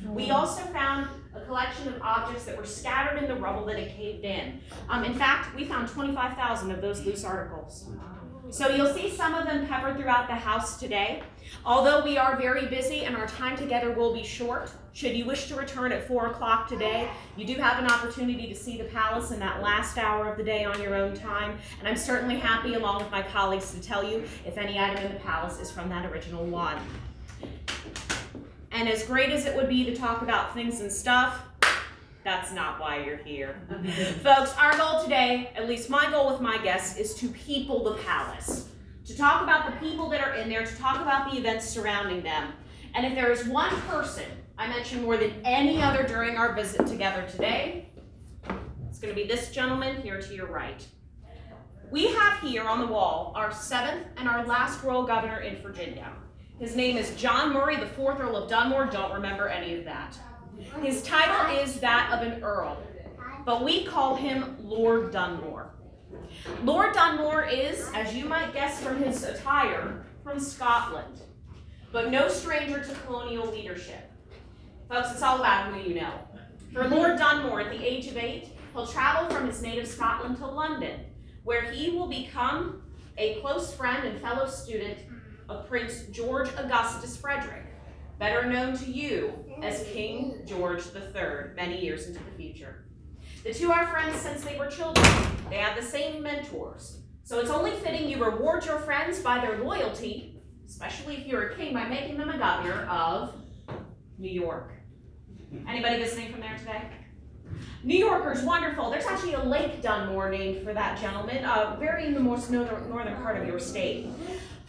We 0.06 0.30
also 0.30 0.62
found 0.62 1.08
a 1.34 1.40
collection 1.40 1.88
of 1.88 2.00
objects 2.02 2.44
that 2.44 2.56
were 2.56 2.64
scattered 2.64 3.22
in 3.22 3.28
the 3.28 3.36
rubble 3.36 3.66
that 3.66 3.78
had 3.78 3.94
caved 3.94 4.24
in. 4.24 4.60
Um, 4.88 5.04
in 5.04 5.14
fact, 5.14 5.54
we 5.54 5.64
found 5.64 5.88
25,000 5.88 6.70
of 6.70 6.80
those 6.80 7.04
loose 7.04 7.24
articles. 7.24 7.86
So 8.50 8.68
you'll 8.68 8.92
see 8.92 9.10
some 9.10 9.34
of 9.34 9.46
them 9.46 9.66
covered 9.68 9.96
throughout 9.96 10.26
the 10.26 10.34
house 10.34 10.78
today. 10.78 11.22
Although 11.64 12.04
we 12.04 12.18
are 12.18 12.36
very 12.36 12.66
busy 12.66 13.04
and 13.04 13.16
our 13.16 13.26
time 13.28 13.56
together 13.56 13.92
will 13.92 14.12
be 14.12 14.24
short, 14.24 14.72
should 14.92 15.16
you 15.16 15.24
wish 15.24 15.46
to 15.48 15.54
return 15.54 15.92
at 15.92 16.08
4 16.08 16.28
o'clock 16.28 16.68
today, 16.68 17.08
you 17.36 17.46
do 17.46 17.54
have 17.54 17.82
an 17.82 17.88
opportunity 17.88 18.48
to 18.48 18.54
see 18.54 18.76
the 18.76 18.84
palace 18.84 19.30
in 19.30 19.38
that 19.38 19.62
last 19.62 19.98
hour 19.98 20.28
of 20.28 20.36
the 20.36 20.42
day 20.42 20.64
on 20.64 20.82
your 20.82 20.96
own 20.96 21.14
time. 21.14 21.58
And 21.78 21.86
I'm 21.86 21.96
certainly 21.96 22.38
happy, 22.38 22.74
along 22.74 23.02
with 23.02 23.10
my 23.12 23.22
colleagues, 23.22 23.72
to 23.72 23.80
tell 23.80 24.02
you 24.02 24.24
if 24.44 24.58
any 24.58 24.78
item 24.78 25.04
in 25.04 25.14
the 25.14 25.20
palace 25.20 25.60
is 25.60 25.70
from 25.70 25.88
that 25.90 26.10
original 26.10 26.44
one. 26.44 26.76
And 28.72 28.88
as 28.88 29.04
great 29.04 29.30
as 29.30 29.46
it 29.46 29.54
would 29.56 29.68
be 29.68 29.84
to 29.84 29.94
talk 29.94 30.22
about 30.22 30.54
things 30.54 30.80
and 30.80 30.90
stuff, 30.90 31.42
that's 32.24 32.52
not 32.52 32.80
why 32.80 33.02
you're 33.02 33.16
here. 33.16 33.56
Folks, 34.22 34.54
our 34.56 34.76
goal 34.76 35.02
today, 35.02 35.50
at 35.56 35.68
least 35.68 35.88
my 35.88 36.10
goal 36.10 36.30
with 36.30 36.40
my 36.40 36.58
guests, 36.58 36.98
is 36.98 37.14
to 37.14 37.28
people 37.28 37.82
the 37.84 37.94
palace. 38.02 38.68
To 39.06 39.16
talk 39.16 39.42
about 39.42 39.66
the 39.66 39.86
people 39.86 40.08
that 40.10 40.20
are 40.20 40.34
in 40.34 40.48
there, 40.48 40.64
to 40.64 40.76
talk 40.76 41.00
about 41.00 41.30
the 41.30 41.38
events 41.38 41.68
surrounding 41.68 42.22
them. 42.22 42.52
And 42.94 43.06
if 43.06 43.14
there 43.14 43.32
is 43.32 43.44
one 43.46 43.74
person 43.82 44.26
I 44.58 44.68
mentioned 44.68 45.02
more 45.02 45.16
than 45.16 45.32
any 45.44 45.80
other 45.80 46.02
during 46.02 46.36
our 46.36 46.54
visit 46.54 46.86
together 46.86 47.26
today, 47.30 47.88
it's 48.88 48.98
going 48.98 49.14
to 49.14 49.20
be 49.20 49.26
this 49.26 49.50
gentleman 49.50 50.02
here 50.02 50.20
to 50.20 50.34
your 50.34 50.46
right. 50.46 50.86
We 51.90 52.08
have 52.08 52.40
here 52.40 52.64
on 52.64 52.80
the 52.80 52.86
wall 52.86 53.32
our 53.34 53.52
seventh 53.52 54.06
and 54.16 54.28
our 54.28 54.44
last 54.44 54.82
royal 54.84 55.04
governor 55.04 55.40
in 55.40 55.62
Virginia. 55.62 56.12
His 56.58 56.76
name 56.76 56.98
is 56.98 57.16
John 57.16 57.54
Murray, 57.54 57.76
the 57.76 57.86
fourth 57.86 58.20
Earl 58.20 58.36
of 58.36 58.50
Dunmore. 58.50 58.86
Don't 58.86 59.14
remember 59.14 59.48
any 59.48 59.74
of 59.76 59.84
that. 59.86 60.16
His 60.82 61.02
title 61.02 61.56
is 61.58 61.80
that 61.80 62.12
of 62.12 62.26
an 62.26 62.42
earl, 62.42 62.82
but 63.44 63.64
we 63.64 63.84
call 63.84 64.16
him 64.16 64.56
Lord 64.60 65.12
Dunmore. 65.12 65.70
Lord 66.64 66.92
Dunmore 66.92 67.44
is, 67.44 67.90
as 67.94 68.14
you 68.14 68.26
might 68.26 68.52
guess 68.52 68.80
from 68.82 69.02
his 69.02 69.22
attire, 69.24 70.04
from 70.22 70.38
Scotland, 70.38 71.20
but 71.92 72.10
no 72.10 72.28
stranger 72.28 72.82
to 72.82 72.94
colonial 73.06 73.46
leadership. 73.50 74.10
Folks, 74.88 75.12
it's 75.12 75.22
all 75.22 75.38
about 75.38 75.72
who 75.72 75.80
you 75.80 75.94
know. 75.94 76.12
For 76.72 76.86
Lord 76.88 77.18
Dunmore, 77.18 77.62
at 77.62 77.70
the 77.70 77.84
age 77.84 78.06
of 78.08 78.16
eight, 78.16 78.48
he'll 78.72 78.86
travel 78.86 79.34
from 79.34 79.46
his 79.46 79.62
native 79.62 79.88
Scotland 79.88 80.36
to 80.38 80.46
London, 80.46 81.00
where 81.42 81.70
he 81.70 81.90
will 81.90 82.06
become 82.06 82.82
a 83.16 83.40
close 83.40 83.72
friend 83.74 84.06
and 84.06 84.20
fellow 84.20 84.46
student 84.46 84.98
of 85.48 85.66
Prince 85.68 86.04
George 86.12 86.48
Augustus 86.56 87.16
Frederick, 87.16 87.64
better 88.18 88.46
known 88.46 88.76
to 88.76 88.90
you 88.90 89.32
as 89.62 89.84
King 89.92 90.42
George 90.46 90.82
III, 90.94 91.54
many 91.54 91.80
years 91.80 92.06
into 92.06 92.20
the 92.20 92.30
future. 92.36 92.84
The 93.44 93.54
two 93.54 93.70
are 93.70 93.86
friends 93.86 94.20
since 94.20 94.44
they 94.44 94.58
were 94.58 94.68
children. 94.68 95.06
They 95.48 95.56
have 95.56 95.76
the 95.76 95.86
same 95.86 96.22
mentors. 96.22 97.00
So 97.24 97.40
it's 97.40 97.50
only 97.50 97.72
fitting 97.72 98.08
you 98.08 98.22
reward 98.22 98.64
your 98.64 98.78
friends 98.80 99.20
by 99.20 99.40
their 99.40 99.62
loyalty, 99.62 100.42
especially 100.66 101.16
if 101.16 101.26
you're 101.26 101.50
a 101.50 101.56
king, 101.56 101.72
by 101.72 101.86
making 101.88 102.18
them 102.18 102.28
a 102.28 102.38
governor 102.38 102.86
of 102.86 103.34
New 104.18 104.30
York. 104.30 104.72
Anybody 105.68 105.98
visiting 106.02 106.30
from 106.30 106.40
there 106.40 106.56
today? 106.58 106.82
New 107.82 107.96
Yorkers, 107.96 108.42
wonderful. 108.42 108.90
There's 108.90 109.06
actually 109.06 109.34
a 109.34 109.42
Lake 109.42 109.82
Dunmore 109.82 110.30
named 110.30 110.64
for 110.64 110.74
that 110.74 111.00
gentleman, 111.00 111.44
uh, 111.44 111.76
very 111.80 112.06
in 112.06 112.14
the 112.14 112.20
most 112.20 112.50
northern, 112.50 112.88
northern 112.88 113.16
part 113.16 113.40
of 113.40 113.46
your 113.46 113.58
state. 113.58 114.08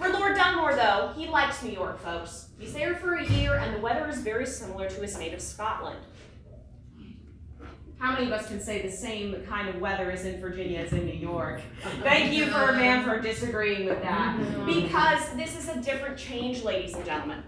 For 0.02 0.10
Lord 0.10 0.36
Dunmore, 0.36 0.76
though, 0.76 1.14
he 1.16 1.28
likes 1.28 1.62
New 1.62 1.72
York, 1.72 2.02
folks. 2.02 2.50
He's 2.58 2.74
there 2.74 2.96
for 2.96 3.18
a 3.18 3.24
year, 3.24 3.58
and 3.58 3.76
the 3.76 3.80
weather 3.80 4.08
is 4.10 4.18
very 4.18 4.48
similar 4.48 4.90
to 4.90 4.96
his 5.00 5.16
native 5.16 5.40
Scotland. 5.40 6.00
How 8.00 8.14
many 8.14 8.26
of 8.26 8.32
us 8.32 8.48
can 8.48 8.60
say 8.60 8.82
the 8.82 8.90
same 8.90 9.46
kind 9.48 9.70
of 9.70 9.80
weather 9.80 10.10
is 10.10 10.26
in 10.26 10.42
Virginia 10.42 10.80
as 10.80 10.92
in 10.92 11.06
New 11.06 11.14
York? 11.14 11.62
Thank 12.02 12.34
you 12.34 12.48
for 12.48 12.70
a 12.70 12.74
man 12.74 13.04
for 13.04 13.20
disagreeing 13.20 13.86
with 13.86 14.02
that. 14.02 14.40
Because 14.66 15.36
this 15.36 15.56
is 15.56 15.70
a 15.70 15.80
different 15.80 16.18
change, 16.18 16.64
ladies 16.64 16.96
and 16.96 17.06
gentlemen. 17.06 17.44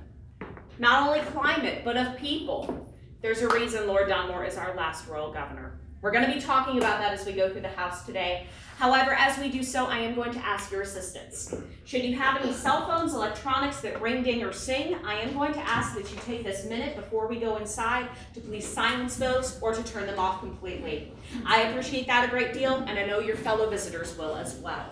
Not 0.78 1.08
only 1.08 1.22
climate, 1.32 1.82
but 1.84 1.98
of 1.98 2.18
people. 2.18 2.88
There's 3.24 3.42
a 3.42 3.48
reason 3.48 3.88
Lord 3.88 4.10
Dunmore 4.10 4.46
is 4.46 4.58
our 4.58 4.76
last 4.76 5.08
royal 5.08 5.34
governor. 5.34 5.80
We're 6.04 6.12
going 6.12 6.26
to 6.26 6.34
be 6.34 6.42
talking 6.42 6.80
about 6.80 7.00
that 7.00 7.14
as 7.14 7.26
we 7.26 7.32
go 7.32 7.50
through 7.50 7.62
the 7.62 7.70
House 7.70 8.06
today. 8.06 8.48
However, 8.78 9.14
as 9.14 9.38
we 9.38 9.50
do 9.50 9.64
so, 9.64 9.86
I 9.86 10.00
am 10.00 10.16
going 10.16 10.34
to 10.34 10.46
ask 10.46 10.70
your 10.70 10.82
assistance. 10.82 11.56
Should 11.86 12.04
you 12.04 12.18
have 12.18 12.42
any 12.42 12.52
cell 12.52 12.86
phones, 12.86 13.14
electronics 13.14 13.80
that 13.80 14.02
ring, 14.02 14.22
ding, 14.22 14.44
or 14.44 14.52
sing, 14.52 14.98
I 15.06 15.22
am 15.22 15.34
going 15.34 15.54
to 15.54 15.62
ask 15.62 15.96
that 15.96 16.12
you 16.12 16.18
take 16.26 16.44
this 16.44 16.66
minute 16.66 16.98
before 16.98 17.28
we 17.28 17.38
go 17.38 17.56
inside 17.56 18.10
to 18.34 18.42
please 18.42 18.68
silence 18.68 19.16
those 19.16 19.58
or 19.62 19.74
to 19.74 19.82
turn 19.82 20.06
them 20.06 20.20
off 20.20 20.42
completely. 20.42 21.14
I 21.46 21.62
appreciate 21.62 22.08
that 22.08 22.28
a 22.28 22.30
great 22.30 22.54
deal, 22.54 22.84
and 22.86 23.00
I 23.00 23.06
know 23.06 23.20
your 23.20 23.38
fellow 23.38 23.70
visitors 23.70 24.18
will 24.18 24.36
as 24.36 24.56
well. 24.56 24.90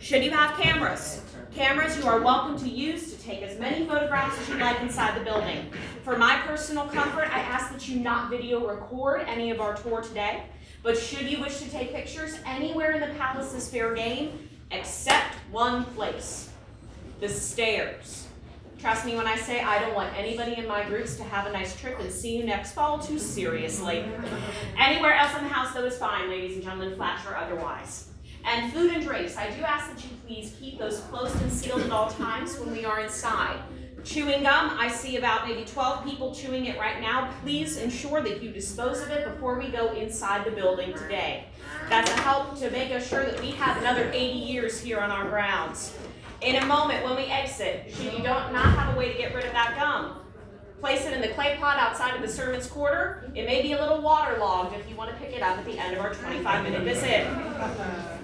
Should 0.00 0.22
you 0.22 0.32
have 0.32 0.58
cameras, 0.58 1.22
cameras 1.54 1.98
you 1.98 2.06
are 2.06 2.20
welcome 2.20 2.58
to 2.58 2.68
use 2.68 3.14
to 3.14 3.22
take 3.22 3.42
as 3.42 3.58
many 3.58 3.86
photographs 3.86 4.40
as 4.40 4.48
you 4.48 4.54
like 4.56 4.80
inside 4.80 5.18
the 5.20 5.24
building. 5.24 5.70
For 6.02 6.16
my 6.16 6.38
personal 6.46 6.86
comfort, 6.86 7.24
I 7.24 7.40
ask 7.40 7.70
that 7.72 7.86
you 7.86 8.00
not 8.00 8.30
video 8.30 8.66
record 8.66 9.24
any 9.26 9.50
of 9.50 9.60
our 9.60 9.74
tour 9.76 10.00
today, 10.00 10.44
but 10.82 10.96
should 10.96 11.30
you 11.30 11.40
wish 11.40 11.58
to 11.58 11.70
take 11.70 11.92
pictures 11.92 12.38
anywhere 12.46 12.92
in 12.92 13.00
the 13.00 13.14
palace 13.18 13.52
is 13.52 13.68
fair 13.68 13.94
game, 13.94 14.48
except 14.70 15.34
one 15.50 15.84
place, 15.84 16.48
the 17.20 17.28
stairs. 17.28 18.28
Trust 18.78 19.04
me 19.04 19.14
when 19.14 19.26
I 19.26 19.36
say 19.36 19.60
I 19.60 19.78
don't 19.78 19.94
want 19.94 20.16
anybody 20.18 20.56
in 20.56 20.66
my 20.66 20.84
groups 20.84 21.16
to 21.16 21.22
have 21.22 21.46
a 21.46 21.52
nice 21.52 21.78
trip 21.78 22.00
and 22.00 22.10
see 22.10 22.36
you 22.36 22.44
next 22.44 22.72
fall 22.72 22.98
too 22.98 23.18
seriously. 23.18 24.04
Anywhere 24.78 25.14
else 25.14 25.36
in 25.36 25.44
the 25.44 25.50
house, 25.50 25.74
though, 25.74 25.84
is 25.84 25.98
fine, 25.98 26.30
ladies 26.30 26.54
and 26.54 26.64
gentlemen, 26.64 26.96
flash 26.96 27.24
or 27.26 27.36
otherwise. 27.36 28.11
And 28.44 28.72
food 28.72 28.92
and 28.92 29.02
drinks, 29.02 29.36
I 29.36 29.50
do 29.50 29.62
ask 29.62 29.94
that 29.94 30.02
you 30.02 30.10
please 30.26 30.54
keep 30.58 30.78
those 30.78 31.00
closed 31.00 31.40
and 31.40 31.52
sealed 31.52 31.82
at 31.82 31.90
all 31.90 32.10
times 32.10 32.58
when 32.58 32.72
we 32.72 32.84
are 32.84 33.00
inside. 33.00 33.60
Chewing 34.04 34.42
gum, 34.42 34.76
I 34.78 34.88
see 34.88 35.16
about 35.16 35.46
maybe 35.46 35.64
12 35.64 36.04
people 36.04 36.34
chewing 36.34 36.66
it 36.66 36.76
right 36.76 37.00
now. 37.00 37.32
Please 37.42 37.76
ensure 37.76 38.20
that 38.20 38.42
you 38.42 38.50
dispose 38.50 39.00
of 39.00 39.10
it 39.10 39.32
before 39.32 39.58
we 39.58 39.68
go 39.68 39.92
inside 39.92 40.44
the 40.44 40.50
building 40.50 40.92
today. 40.94 41.44
That's 41.88 42.10
a 42.10 42.20
help 42.22 42.58
to 42.58 42.70
make 42.70 42.90
us 42.90 43.08
sure 43.08 43.24
that 43.24 43.40
we 43.40 43.52
have 43.52 43.76
another 43.76 44.10
80 44.12 44.38
years 44.38 44.80
here 44.80 44.98
on 44.98 45.12
our 45.12 45.28
grounds. 45.28 45.96
In 46.40 46.56
a 46.56 46.66
moment 46.66 47.04
when 47.04 47.14
we 47.14 47.26
exit, 47.26 47.92
should 47.94 48.12
you 48.12 48.24
don't 48.24 48.52
not 48.52 48.76
have 48.76 48.96
a 48.96 48.98
way 48.98 49.12
to 49.12 49.16
get 49.16 49.32
rid 49.36 49.44
of 49.44 49.52
that 49.52 49.76
gum, 49.76 50.18
place 50.82 51.06
it 51.06 51.12
in 51.12 51.20
the 51.20 51.28
clay 51.28 51.56
pot 51.60 51.78
outside 51.78 52.16
of 52.16 52.22
the 52.22 52.28
servants' 52.28 52.66
quarter. 52.66 53.30
It 53.36 53.46
may 53.46 53.62
be 53.62 53.72
a 53.72 53.80
little 53.80 54.02
waterlogged 54.02 54.76
if 54.76 54.90
you 54.90 54.96
want 54.96 55.10
to 55.10 55.16
pick 55.16 55.32
it 55.32 55.40
up 55.40 55.56
at 55.56 55.64
the 55.64 55.78
end 55.78 55.94
of 55.96 56.00
our 56.00 56.12
25 56.12 56.64
minute 56.64 56.82
visit. 56.82 57.24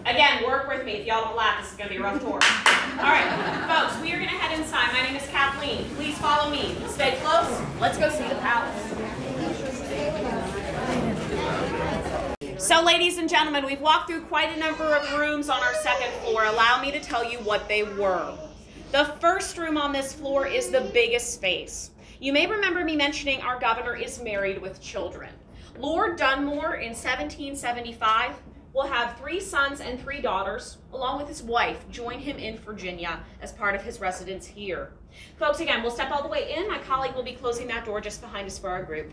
Again, 0.04 0.44
work 0.44 0.66
with 0.66 0.84
me. 0.84 0.94
If 0.94 1.06
y'all 1.06 1.22
don't 1.22 1.36
laugh, 1.36 1.62
this 1.62 1.70
is 1.70 1.78
going 1.78 1.88
to 1.88 1.94
be 1.94 2.00
a 2.00 2.02
rough 2.02 2.20
tour. 2.20 2.32
All 2.32 3.12
right, 3.12 3.30
folks, 3.68 4.02
we 4.02 4.12
are 4.12 4.16
going 4.16 4.28
to 4.28 4.34
head 4.34 4.58
inside. 4.58 4.92
My 4.92 5.02
name 5.02 5.14
is 5.14 5.24
Kathleen. 5.28 5.84
Please 5.94 6.18
follow 6.18 6.50
me. 6.50 6.74
Stay 6.88 7.16
close. 7.22 7.62
Let's 7.80 7.96
go 7.96 8.10
see 8.10 8.26
the 8.26 8.34
palace. 8.34 8.74
So, 12.60 12.82
ladies 12.82 13.18
and 13.18 13.28
gentlemen, 13.28 13.66
we've 13.66 13.80
walked 13.80 14.10
through 14.10 14.22
quite 14.22 14.56
a 14.56 14.58
number 14.58 14.96
of 14.96 15.16
rooms 15.16 15.48
on 15.48 15.60
our 15.60 15.74
second 15.74 16.10
floor. 16.22 16.44
Allow 16.44 16.82
me 16.82 16.90
to 16.90 16.98
tell 16.98 17.22
you 17.22 17.38
what 17.38 17.68
they 17.68 17.84
were. 17.84 18.36
The 18.90 19.04
first 19.20 19.56
room 19.58 19.76
on 19.76 19.92
this 19.92 20.12
floor 20.12 20.48
is 20.48 20.70
the 20.70 20.90
biggest 20.92 21.34
space. 21.34 21.92
You 22.20 22.32
may 22.32 22.48
remember 22.48 22.84
me 22.84 22.96
mentioning 22.96 23.42
our 23.42 23.60
governor 23.60 23.94
is 23.94 24.20
married 24.20 24.60
with 24.60 24.80
children. 24.80 25.30
Lord 25.78 26.18
Dunmore 26.18 26.75
in 26.75 26.90
1775 26.90 28.34
will 28.72 28.88
have 28.88 29.16
three 29.16 29.38
sons 29.38 29.80
and 29.80 30.00
three 30.00 30.20
daughters, 30.20 30.78
along 30.92 31.18
with 31.18 31.28
his 31.28 31.44
wife, 31.44 31.88
join 31.90 32.18
him 32.18 32.37
in 32.37 32.58
Virginia 32.58 33.20
as 33.40 33.52
part 33.52 33.76
of 33.76 33.82
his 33.82 34.00
residence 34.00 34.46
here. 34.46 34.90
Folks, 35.38 35.60
again, 35.60 35.80
we'll 35.80 35.92
step 35.92 36.10
all 36.10 36.25
the 36.25 36.28
way 36.28 36.54
in. 36.56 36.66
My 36.66 36.78
colleague 36.78 37.14
will 37.14 37.22
be 37.22 37.34
closing 37.34 37.68
that 37.68 37.84
door 37.84 38.00
just 38.00 38.20
behind 38.20 38.48
us 38.48 38.58
for 38.58 38.68
our 38.68 38.82
group. 38.82 39.12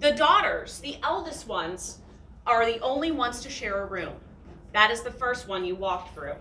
The 0.00 0.10
daughters, 0.12 0.80
the 0.80 0.96
eldest 1.04 1.46
ones, 1.46 1.98
are 2.44 2.66
the 2.66 2.80
only 2.80 3.12
ones 3.12 3.40
to 3.42 3.50
share 3.50 3.82
a 3.82 3.86
room. 3.86 4.14
That 4.72 4.90
is 4.90 5.02
the 5.02 5.12
first 5.12 5.46
one 5.46 5.64
you 5.64 5.76
walked 5.76 6.12
through. 6.12 6.34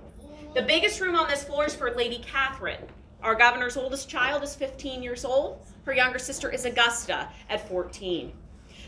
The 0.56 0.64
biggest 0.64 1.00
room 1.00 1.16
on 1.16 1.28
this 1.28 1.44
floor 1.44 1.66
is 1.66 1.76
for 1.76 1.92
Lady 1.92 2.24
Catherine. 2.26 2.88
Our 3.24 3.36
governor's 3.36 3.78
oldest 3.78 4.10
child 4.10 4.44
is 4.44 4.56
15 4.56 5.02
years 5.02 5.26
old. 5.26 5.66
Her 5.86 5.94
younger 5.94 6.20
sister 6.20 6.50
is 6.50 6.66
Augusta 6.66 7.30
at 7.50 7.68
14. 7.68 8.32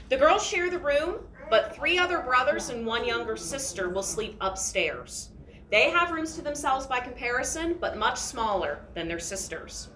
The 0.09 0.17
girls 0.17 0.45
share 0.45 0.69
the 0.69 0.79
room, 0.79 1.19
but 1.49 1.75
three 1.75 1.97
other 1.97 2.19
brothers 2.19 2.69
and 2.69 2.85
one 2.85 3.05
younger 3.05 3.35
sister 3.35 3.89
will 3.89 4.03
sleep 4.03 4.37
upstairs. 4.39 5.29
They 5.71 5.89
have 5.89 6.11
rooms 6.11 6.35
to 6.35 6.41
themselves 6.41 6.87
by 6.87 6.99
comparison, 6.99 7.77
but 7.79 7.97
much 7.97 8.17
smaller 8.17 8.79
than 8.93 9.07
their 9.07 9.19
sisters. 9.19 9.89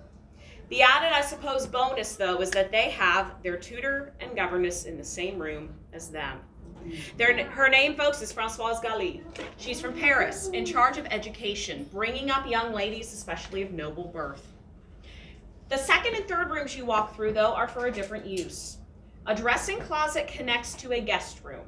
The 0.70 0.82
added, 0.82 1.14
I 1.14 1.22
suppose, 1.22 1.68
bonus, 1.68 2.16
though, 2.16 2.42
is 2.42 2.50
that 2.52 2.72
they 2.72 2.90
have 2.92 3.36
their 3.44 3.58
tutor 3.58 4.14
and 4.20 4.36
governess 4.36 4.86
in 4.86 4.98
the 4.98 5.04
same 5.04 5.40
room 5.40 5.74
as 5.94 6.10
them. 6.10 6.40
Their, 7.18 7.46
her 7.46 7.70
name, 7.70 7.96
folks, 7.96 8.22
is 8.22 8.34
Françoise 8.34 8.82
Galli. 8.82 9.22
She's 9.58 9.82
from 9.82 9.94
Paris, 9.94 10.50
in 10.50 10.66
charge 10.66 10.98
of 10.98 11.06
education, 11.08 11.88
bringing 11.92 12.32
up 12.32 12.48
young 12.48 12.74
ladies, 12.74 13.14
especially 13.14 13.62
of 13.62 13.72
noble 13.72 14.06
birth. 14.08 14.48
The 15.70 15.78
second 15.78 16.16
and 16.16 16.28
third 16.28 16.52
rooms 16.52 16.76
you 16.76 16.86
walk 16.86 17.16
through, 17.16 17.34
though, 17.34 17.54
are 17.54 17.68
for 17.68 17.88
a 17.88 17.92
different 17.92 18.26
use. 18.26 18.78
A 19.26 19.34
dressing 19.34 19.80
closet 19.80 20.28
connects 20.28 20.76
to 20.76 20.92
a 20.92 21.02
guest 21.02 21.44
room. 21.44 21.66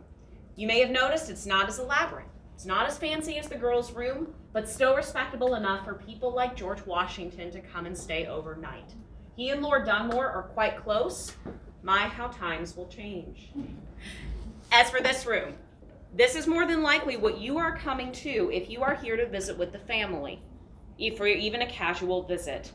You 0.56 0.68
may 0.68 0.80
have 0.80 0.92
noticed 0.92 1.30
it's 1.30 1.46
not 1.46 1.68
as 1.70 1.80
elaborate. 1.80 2.28
It's 2.54 2.66
not 2.66 2.88
as 2.88 2.98
fancy 2.98 3.38
as 3.38 3.50
the 3.50 3.56
girls' 3.56 3.92
room, 3.92 4.34
but 4.54 4.70
still 4.70 4.96
respectable 4.96 5.56
enough 5.56 5.84
for 5.84 5.96
people 5.96 6.34
like 6.34 6.56
George 6.56 6.86
Washington 6.86 7.52
to 7.52 7.60
come 7.60 7.86
and 7.86 7.98
stay 7.98 8.28
overnight. 8.28 8.94
He 9.36 9.50
and 9.50 9.62
Lord 9.62 9.86
Dunmore 9.86 10.30
are 10.30 10.44
quite 10.54 10.78
close. 10.78 11.36
My, 11.84 12.00
how 12.00 12.28
times 12.28 12.76
will 12.78 12.88
change. 12.88 13.52
As 14.72 14.90
for 14.90 15.02
this 15.02 15.26
room, 15.26 15.54
this 16.14 16.36
is 16.36 16.48
more 16.48 16.66
than 16.66 16.84
likely 16.84 17.18
what 17.18 17.40
you 17.40 17.58
are 17.58 17.78
coming 17.78 18.12
to 18.14 18.50
if 18.54 18.70
you 18.70 18.82
are 18.82 18.96
here 18.96 19.18
to 19.18 19.28
visit 19.28 19.58
with 19.58 19.72
the 19.72 19.80
family, 19.80 20.42
for 21.18 21.28
even 21.28 21.62
a 21.62 21.70
casual 21.70 22.24
visit. 22.24 22.72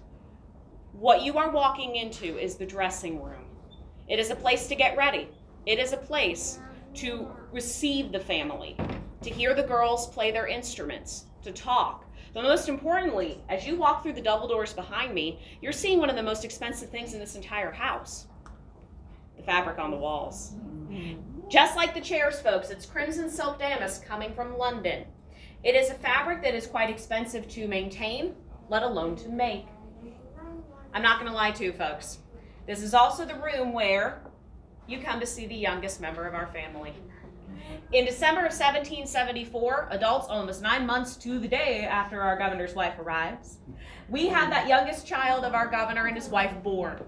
What 0.93 1.23
you 1.23 1.39
are 1.39 1.51
walking 1.51 1.97
into 1.97 2.39
is 2.39 2.57
the 2.57 2.67
dressing 2.67 3.23
room. 3.23 3.45
It 4.09 4.19
is 4.19 4.31
a 4.31 4.37
place 4.37 4.67
to 4.69 4.75
get 4.75 4.97
ready. 4.97 5.29
It 5.67 5.79
is 5.79 5.93
a 5.93 5.97
place 5.97 6.59
to 6.95 7.29
receive 7.53 8.13
the 8.13 8.21
family, 8.21 8.77
to 9.23 9.31
hear 9.31 9.55
the 9.55 9.63
girls 9.63 10.09
play 10.09 10.31
their 10.31 10.47
instruments, 10.47 11.27
to 11.43 11.53
talk. 11.53 12.05
But 12.33 12.45
most 12.45 12.69
importantly, 12.69 13.41
as 13.49 13.67
you 13.67 13.77
walk 13.77 14.03
through 14.03 14.15
the 14.15 14.21
double 14.21 14.49
doors 14.49 14.73
behind 14.73 15.15
me, 15.15 15.41
you're 15.61 15.73
seeing 15.73 15.99
one 15.99 16.11
of 16.11 16.17
the 16.17 16.23
most 16.23 16.45
expensive 16.45 16.91
things 16.91 17.13
in 17.15 17.21
this 17.21 17.37
entire 17.37 17.73
house 17.73 18.27
the 19.37 19.43
fabric 19.47 19.79
on 19.79 19.91
the 19.91 19.97
walls. 19.97 20.53
Mm-hmm. 20.55 21.30
Just 21.51 21.75
like 21.75 21.95
the 21.95 22.01
chairs, 22.01 22.41
folks, 22.41 22.71
it's 22.71 22.87
crimson 22.87 23.29
silk 23.29 23.59
damask 23.59 24.07
coming 24.07 24.33
from 24.33 24.57
London. 24.57 25.05
It 25.65 25.75
is 25.75 25.91
a 25.91 25.95
fabric 25.95 26.45
that 26.45 26.55
is 26.55 26.69
quite 26.69 26.89
expensive 26.89 27.49
to 27.49 27.67
maintain, 27.67 28.37
let 28.69 28.85
alone 28.85 29.17
to 29.17 29.29
make. 29.29 29.67
I'm 30.95 31.03
not 31.03 31.19
to 31.27 31.33
lie 31.33 31.51
to 31.51 31.65
you, 31.65 31.73
folks. 31.73 32.19
This 32.69 32.85
is 32.85 32.95
also 32.95 33.25
the 33.25 33.35
room 33.35 33.73
where 33.73 34.23
you 34.87 35.01
come 35.01 35.19
to 35.19 35.27
see 35.27 35.49
the 35.49 35.57
youngest 35.57 36.01
member 36.01 36.25
of 36.25 36.35
our 36.35 36.47
family. 36.47 36.95
In 37.93 38.05
December 38.05 38.43
of 38.43 38.53
1774, 38.53 39.89
adults 39.91 40.29
almost 40.29 40.63
nine 40.63 40.87
months 40.87 41.17
to 41.17 41.41
the 41.41 41.49
day 41.49 41.81
after 41.81 42.21
our 42.21 42.39
governor's 42.39 42.75
wife 42.75 42.97
arrives, 43.01 43.59
we 44.09 44.29
have 44.29 44.51
that 44.51 44.69
youngest 44.69 45.05
child 45.05 45.45
of 45.45 45.55
our 45.55 45.67
governor 45.67 46.07
and 46.07 46.17
his 46.17 46.29
wife 46.29 46.53
born. 46.63 47.03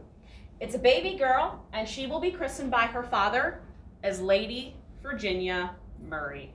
It's 0.59 0.75
a 0.75 0.81
baby 0.81 1.17
girl, 1.17 1.65
and 1.73 1.89
she 1.89 2.09
will 2.09 2.21
be 2.21 2.33
christened 2.33 2.73
by 2.73 2.87
her 2.87 3.05
father 3.05 3.62
as 4.03 4.21
Lady 4.21 4.77
Virginia 5.03 5.75
Murray. 6.09 6.53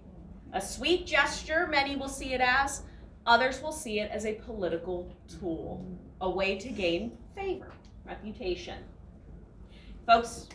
A 0.54 0.62
sweet 0.62 1.06
gesture, 1.06 1.68
many 1.68 1.96
will 1.96 2.10
see 2.10 2.34
it 2.34 2.42
as, 2.42 2.84
others 3.26 3.62
will 3.62 3.72
see 3.72 4.00
it 4.00 4.10
as 4.12 4.26
a 4.26 4.34
political 4.34 5.12
tool, 5.40 5.86
a 6.22 6.30
way 6.30 6.58
to 6.58 6.70
gain 6.70 7.18
favor, 7.36 7.72
reputation. 8.06 8.80
Folks, 10.06 10.48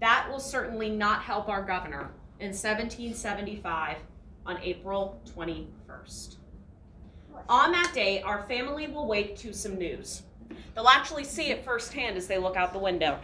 that 0.00 0.26
will 0.30 0.40
certainly 0.40 0.90
not 0.90 1.22
help 1.22 1.48
our 1.48 1.62
governor 1.62 2.10
in 2.40 2.48
1775 2.48 3.98
on 4.46 4.58
April 4.62 5.20
21st. 5.36 6.36
On 7.48 7.72
that 7.72 7.92
day, 7.94 8.22
our 8.22 8.46
family 8.46 8.86
will 8.86 9.06
wake 9.06 9.36
to 9.38 9.52
some 9.52 9.76
news. 9.76 10.22
They'll 10.74 10.88
actually 10.88 11.24
see 11.24 11.50
it 11.50 11.64
firsthand 11.64 12.16
as 12.16 12.26
they 12.26 12.38
look 12.38 12.56
out 12.56 12.72
the 12.72 12.78
window. 12.78 13.18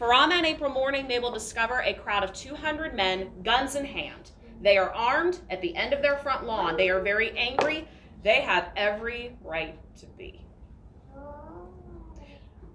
For 0.00 0.14
on 0.14 0.30
that 0.30 0.46
April 0.46 0.70
morning, 0.70 1.08
they 1.08 1.18
will 1.18 1.30
discover 1.30 1.82
a 1.82 1.92
crowd 1.92 2.24
of 2.24 2.32
200 2.32 2.94
men, 2.94 3.30
guns 3.44 3.74
in 3.74 3.84
hand. 3.84 4.30
They 4.62 4.78
are 4.78 4.90
armed 4.94 5.40
at 5.50 5.60
the 5.60 5.76
end 5.76 5.92
of 5.92 6.00
their 6.00 6.16
front 6.16 6.46
lawn. 6.46 6.78
They 6.78 6.88
are 6.88 7.02
very 7.02 7.36
angry, 7.36 7.86
They 8.22 8.40
have 8.40 8.70
every 8.76 9.36
right 9.44 9.78
to 9.98 10.06
be. 10.16 10.42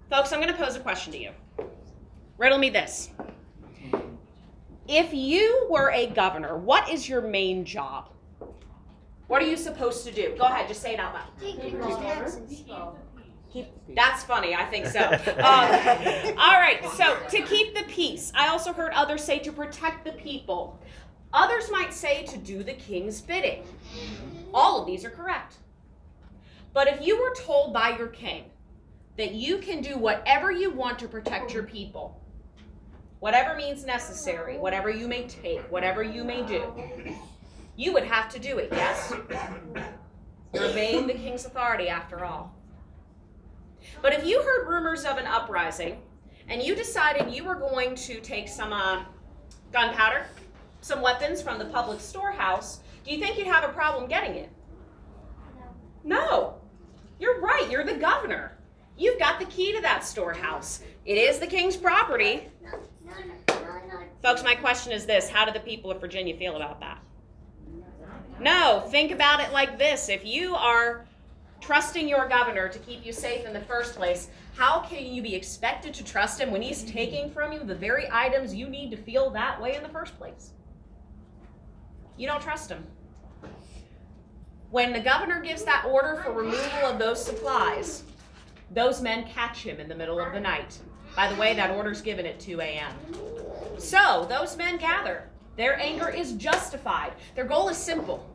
Folks, 0.08 0.32
I'm 0.32 0.40
going 0.40 0.54
to 0.54 0.56
pose 0.56 0.76
a 0.76 0.80
question 0.80 1.12
to 1.14 1.18
you. 1.18 1.32
Riddle 2.38 2.58
me 2.58 2.70
this. 2.70 3.10
If 4.86 5.12
you 5.12 5.66
were 5.68 5.90
a 5.90 6.06
governor, 6.06 6.56
what 6.56 6.88
is 6.88 7.08
your 7.08 7.22
main 7.22 7.64
job? 7.64 8.08
What 9.26 9.42
are 9.42 9.46
you 9.46 9.56
supposed 9.56 10.06
to 10.06 10.12
do? 10.12 10.36
Go 10.38 10.44
ahead, 10.44 10.68
just 10.68 10.80
say 10.80 10.94
it 10.94 11.00
out 11.00 11.12
loud. 11.12 11.26
Taking. 13.56 13.72
Keep, 13.86 13.96
that's 13.96 14.24
funny, 14.24 14.54
I 14.54 14.64
think 14.64 14.86
so. 14.86 15.00
Um, 15.36 16.38
all 16.38 16.60
right, 16.60 16.80
so 16.94 17.16
to 17.30 17.42
keep 17.42 17.74
the 17.74 17.84
peace. 17.84 18.32
I 18.34 18.48
also 18.48 18.72
heard 18.72 18.92
others 18.92 19.22
say 19.22 19.38
to 19.40 19.52
protect 19.52 20.04
the 20.04 20.12
people. 20.12 20.80
Others 21.32 21.70
might 21.70 21.92
say 21.92 22.24
to 22.24 22.38
do 22.38 22.62
the 22.62 22.72
king's 22.72 23.20
bidding. 23.20 23.64
All 24.54 24.80
of 24.80 24.86
these 24.86 25.04
are 25.04 25.10
correct. 25.10 25.56
But 26.72 26.88
if 26.88 27.06
you 27.06 27.20
were 27.20 27.34
told 27.34 27.72
by 27.72 27.96
your 27.96 28.08
king 28.08 28.44
that 29.16 29.34
you 29.34 29.58
can 29.58 29.80
do 29.80 29.96
whatever 29.96 30.50
you 30.50 30.70
want 30.70 30.98
to 31.00 31.08
protect 31.08 31.52
your 31.52 31.62
people, 31.62 32.20
whatever 33.20 33.56
means 33.56 33.84
necessary, 33.84 34.58
whatever 34.58 34.90
you 34.90 35.08
may 35.08 35.26
take, 35.26 35.60
whatever 35.70 36.02
you 36.02 36.24
may 36.24 36.42
do, 36.42 36.72
you 37.76 37.92
would 37.92 38.04
have 38.04 38.28
to 38.30 38.38
do 38.38 38.58
it, 38.58 38.68
yes? 38.72 39.12
You're 40.52 40.64
obeying 40.64 41.06
the 41.06 41.14
king's 41.14 41.44
authority 41.44 41.88
after 41.88 42.24
all. 42.24 42.55
But 44.02 44.12
if 44.12 44.24
you 44.24 44.42
heard 44.42 44.68
rumors 44.68 45.04
of 45.04 45.18
an 45.18 45.26
uprising 45.26 46.00
and 46.48 46.62
you 46.62 46.74
decided 46.74 47.34
you 47.34 47.44
were 47.44 47.54
going 47.54 47.94
to 47.96 48.20
take 48.20 48.48
some 48.48 48.72
uh, 48.72 49.04
gunpowder, 49.72 50.26
some 50.80 51.02
weapons 51.02 51.42
from 51.42 51.58
the 51.58 51.64
public 51.66 52.00
storehouse, 52.00 52.80
do 53.04 53.12
you 53.12 53.20
think 53.20 53.38
you'd 53.38 53.46
have 53.46 53.64
a 53.64 53.72
problem 53.72 54.08
getting 54.08 54.34
it? 54.36 54.50
No. 56.04 56.20
No. 56.20 56.54
You're 57.18 57.40
right. 57.40 57.68
You're 57.70 57.84
the 57.84 57.94
governor. 57.94 58.56
You've 58.96 59.18
got 59.18 59.38
the 59.38 59.46
key 59.46 59.74
to 59.74 59.82
that 59.82 60.04
storehouse. 60.04 60.82
It 61.04 61.14
is 61.18 61.38
the 61.38 61.46
king's 61.46 61.76
property. 61.76 62.48
No, 62.62 62.70
no, 63.04 63.12
no, 63.48 63.54
no, 63.54 63.88
no. 63.88 64.02
Folks, 64.22 64.42
my 64.42 64.54
question 64.54 64.92
is 64.92 65.06
this 65.06 65.28
How 65.28 65.44
do 65.44 65.52
the 65.52 65.60
people 65.60 65.90
of 65.90 66.00
Virginia 66.00 66.36
feel 66.36 66.56
about 66.56 66.80
that? 66.80 66.98
No, 68.40 68.86
think 68.90 69.12
about 69.12 69.40
it 69.40 69.52
like 69.52 69.78
this. 69.78 70.08
If 70.08 70.24
you 70.24 70.54
are 70.54 71.06
trusting 71.60 72.08
your 72.08 72.28
governor 72.28 72.68
to 72.68 72.78
keep 72.78 73.04
you 73.04 73.12
safe 73.12 73.44
in 73.44 73.52
the 73.52 73.60
first 73.60 73.94
place, 73.94 74.28
how 74.56 74.80
can 74.80 75.06
you 75.06 75.22
be 75.22 75.34
expected 75.34 75.92
to 75.94 76.04
trust 76.04 76.40
him 76.40 76.50
when 76.50 76.62
he's 76.62 76.82
mm-hmm. 76.82 76.92
taking 76.92 77.30
from 77.30 77.52
you 77.52 77.60
the 77.60 77.74
very 77.74 78.08
items 78.10 78.54
you 78.54 78.68
need 78.68 78.90
to 78.90 78.96
feel 78.96 79.30
that 79.30 79.60
way 79.60 79.76
in 79.76 79.82
the 79.82 79.88
first 79.88 80.16
place? 80.18 80.52
You 82.16 82.26
don't 82.26 82.42
trust 82.42 82.70
him. 82.70 82.86
When 84.70 84.92
the 84.92 85.00
governor 85.00 85.40
gives 85.40 85.64
that 85.64 85.84
order 85.86 86.20
for 86.22 86.32
removal 86.32 86.86
of 86.86 86.98
those 86.98 87.24
supplies, 87.24 88.02
those 88.72 89.00
men 89.00 89.24
catch 89.28 89.62
him 89.62 89.78
in 89.78 89.88
the 89.88 89.94
middle 89.94 90.18
of 90.18 90.32
the 90.32 90.40
night. 90.40 90.78
By 91.14 91.32
the 91.32 91.40
way, 91.40 91.54
that 91.54 91.70
order's 91.70 92.02
given 92.02 92.26
at 92.26 92.40
2 92.40 92.60
a.m. 92.60 92.92
So, 93.78 94.26
those 94.28 94.56
men 94.56 94.76
gather. 94.76 95.28
Their 95.56 95.80
anger 95.80 96.10
is 96.10 96.32
justified. 96.32 97.12
Their 97.34 97.44
goal 97.44 97.68
is 97.68 97.76
simple. 97.76 98.26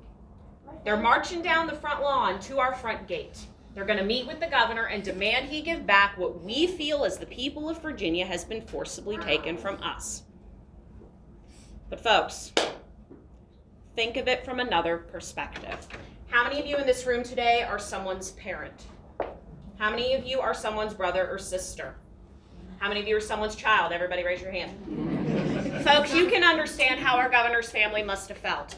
They're 0.83 0.97
marching 0.97 1.41
down 1.41 1.67
the 1.67 1.75
front 1.75 2.01
lawn 2.01 2.39
to 2.41 2.59
our 2.59 2.73
front 2.73 3.07
gate. 3.07 3.37
They're 3.73 3.85
going 3.85 3.99
to 3.99 4.05
meet 4.05 4.27
with 4.27 4.39
the 4.39 4.47
governor 4.47 4.85
and 4.85 5.03
demand 5.03 5.47
he 5.47 5.61
give 5.61 5.85
back 5.85 6.17
what 6.17 6.41
we 6.41 6.67
feel 6.67 7.05
as 7.05 7.17
the 7.17 7.25
people 7.25 7.69
of 7.69 7.81
Virginia 7.81 8.25
has 8.25 8.43
been 8.43 8.61
forcibly 8.61 9.17
taken 9.17 9.57
from 9.57 9.81
us. 9.81 10.23
But, 11.89 12.01
folks, 12.01 12.51
think 13.95 14.17
of 14.17 14.27
it 14.27 14.43
from 14.43 14.59
another 14.59 14.97
perspective. 14.97 15.87
How 16.29 16.43
many 16.43 16.59
of 16.59 16.65
you 16.65 16.77
in 16.77 16.85
this 16.85 17.05
room 17.05 17.23
today 17.23 17.63
are 17.63 17.79
someone's 17.79 18.31
parent? 18.31 18.85
How 19.77 19.89
many 19.89 20.13
of 20.15 20.25
you 20.25 20.41
are 20.41 20.53
someone's 20.53 20.93
brother 20.93 21.29
or 21.29 21.37
sister? 21.37 21.95
How 22.79 22.87
many 22.87 23.01
of 23.01 23.07
you 23.07 23.15
are 23.15 23.21
someone's 23.21 23.55
child? 23.55 23.91
Everybody 23.91 24.23
raise 24.23 24.41
your 24.41 24.51
hand. 24.51 25.83
Folks, 25.83 26.13
you 26.13 26.27
can 26.27 26.43
understand 26.43 26.99
how 26.99 27.17
our 27.17 27.29
governor's 27.29 27.69
family 27.69 28.03
must 28.03 28.27
have 28.29 28.37
felt. 28.37 28.75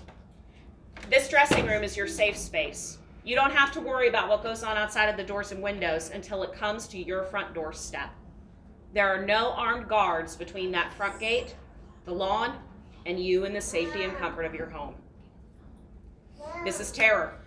This 1.10 1.28
dressing 1.28 1.66
room 1.66 1.84
is 1.84 1.98
your 1.98 2.08
safe 2.08 2.38
space. 2.38 2.98
You 3.26 3.36
don't 3.36 3.52
have 3.52 3.72
to 3.74 3.82
worry 3.82 4.08
about 4.08 4.30
what 4.30 4.42
goes 4.42 4.64
on 4.64 4.78
outside 4.78 5.10
of 5.10 5.18
the 5.18 5.24
doors 5.24 5.52
and 5.52 5.62
windows 5.62 6.12
until 6.14 6.44
it 6.44 6.54
comes 6.54 6.88
to 6.88 6.98
your 6.98 7.24
front 7.24 7.54
doorstep. 7.54 8.10
There 8.94 9.08
are 9.08 9.26
no 9.26 9.52
armed 9.52 9.90
guards 9.90 10.36
between 10.36 10.72
that 10.72 10.94
front 10.94 11.20
gate, 11.20 11.56
the 12.06 12.14
lawn, 12.14 12.58
and 13.06 13.20
you 13.20 13.46
in 13.46 13.54
the 13.54 13.62
safety 13.62 14.04
and 14.04 14.16
comfort 14.18 14.44
of 14.44 14.56
your 14.56 14.70
home. 14.70 14.96
This 16.64 16.80
is 16.80 16.92
terror. 16.92 17.38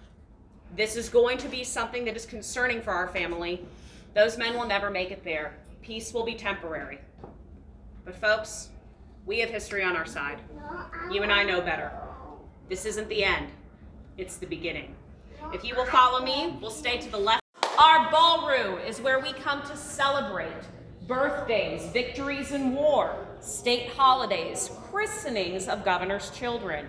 This 0.77 0.97
is 0.97 1.09
going 1.09 1.39
to 1.39 1.49
be 1.49 1.65
something 1.65 2.05
that 2.05 2.17
is 2.17 2.27
concerning 2.27 2.83
for 2.83 2.91
our 2.91 3.09
family. 3.09 3.65
Those 4.15 4.37
men 4.37 4.55
will 4.55 4.67
never 4.67 4.91
make 4.91 5.11
it 5.11 5.25
there. 5.25 5.57
Peace 5.83 6.13
will 6.13 6.25
be 6.25 6.35
temporary. 6.35 6.99
But, 8.05 8.17
folks, 8.17 8.69
we 9.25 9.39
have 9.41 9.51
history 9.51 9.83
on 9.83 9.97
our 9.97 10.07
side. 10.07 10.41
You 11.11 11.23
and 11.23 11.33
I 11.33 11.45
know 11.45 11.61
better. 11.61 11.93
This 12.69 12.85
isn't 12.85 13.09
the 13.09 13.23
end, 13.23 13.53
it's 14.19 14.39
the 14.39 14.47
beginning. 14.47 14.97
If 15.53 15.63
you 15.63 15.77
will 15.77 15.87
follow 15.87 16.25
me, 16.25 16.59
we'll 16.61 16.73
stay 16.73 16.99
to 16.99 17.11
the 17.11 17.19
left. 17.19 17.43
Our 17.79 18.11
ballroom 18.11 18.81
is 18.81 19.01
where 19.01 19.21
we 19.21 19.33
come 19.35 19.63
to 19.63 19.77
celebrate 19.77 20.65
birthdays, 21.07 21.85
victories 21.93 22.51
in 22.51 22.75
war, 22.75 23.25
state 23.41 23.91
holidays, 23.91 24.69
christenings 24.91 25.69
of 25.69 25.85
governor's 25.85 26.31
children. 26.31 26.89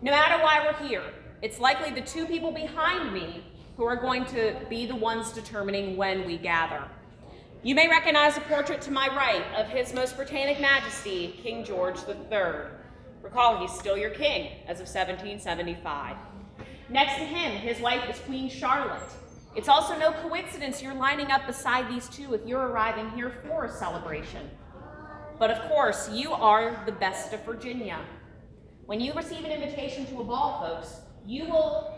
No 0.00 0.10
matter 0.10 0.42
why 0.42 0.66
we're 0.66 0.88
here, 0.88 1.04
it's 1.40 1.60
likely 1.60 1.92
the 1.92 2.04
two 2.04 2.26
people 2.26 2.50
behind 2.50 3.12
me 3.12 3.44
who 3.76 3.84
are 3.84 3.94
going 3.94 4.24
to 4.26 4.56
be 4.68 4.86
the 4.86 4.96
ones 4.96 5.30
determining 5.30 5.96
when 5.96 6.26
we 6.26 6.36
gather. 6.36 6.82
You 7.62 7.76
may 7.76 7.88
recognize 7.88 8.36
a 8.36 8.40
portrait 8.40 8.82
to 8.82 8.90
my 8.90 9.06
right 9.14 9.44
of 9.56 9.68
His 9.68 9.94
Most 9.94 10.16
Britannic 10.16 10.60
Majesty, 10.60 11.38
King 11.40 11.64
George 11.64 11.98
III. 12.08 12.81
Recall, 13.22 13.58
he's 13.58 13.72
still 13.78 13.96
your 13.96 14.10
king 14.10 14.50
as 14.66 14.80
of 14.80 14.86
1775. 14.86 16.16
Next 16.88 17.14
to 17.14 17.24
him, 17.24 17.52
his 17.52 17.80
wife 17.80 18.08
is 18.10 18.18
Queen 18.20 18.50
Charlotte. 18.50 19.08
It's 19.54 19.68
also 19.68 19.96
no 19.98 20.12
coincidence 20.12 20.82
you're 20.82 20.94
lining 20.94 21.30
up 21.30 21.46
beside 21.46 21.88
these 21.88 22.08
two 22.08 22.34
if 22.34 22.44
you're 22.46 22.66
arriving 22.68 23.10
here 23.10 23.30
for 23.30 23.64
a 23.64 23.70
celebration. 23.70 24.50
But 25.38 25.50
of 25.50 25.68
course, 25.68 26.10
you 26.10 26.32
are 26.32 26.82
the 26.84 26.92
best 26.92 27.32
of 27.32 27.44
Virginia. 27.44 28.00
When 28.86 29.00
you 29.00 29.12
receive 29.12 29.44
an 29.44 29.50
invitation 29.50 30.06
to 30.06 30.20
a 30.20 30.24
ball, 30.24 30.60
folks, 30.60 31.00
you 31.24 31.44
will 31.44 31.94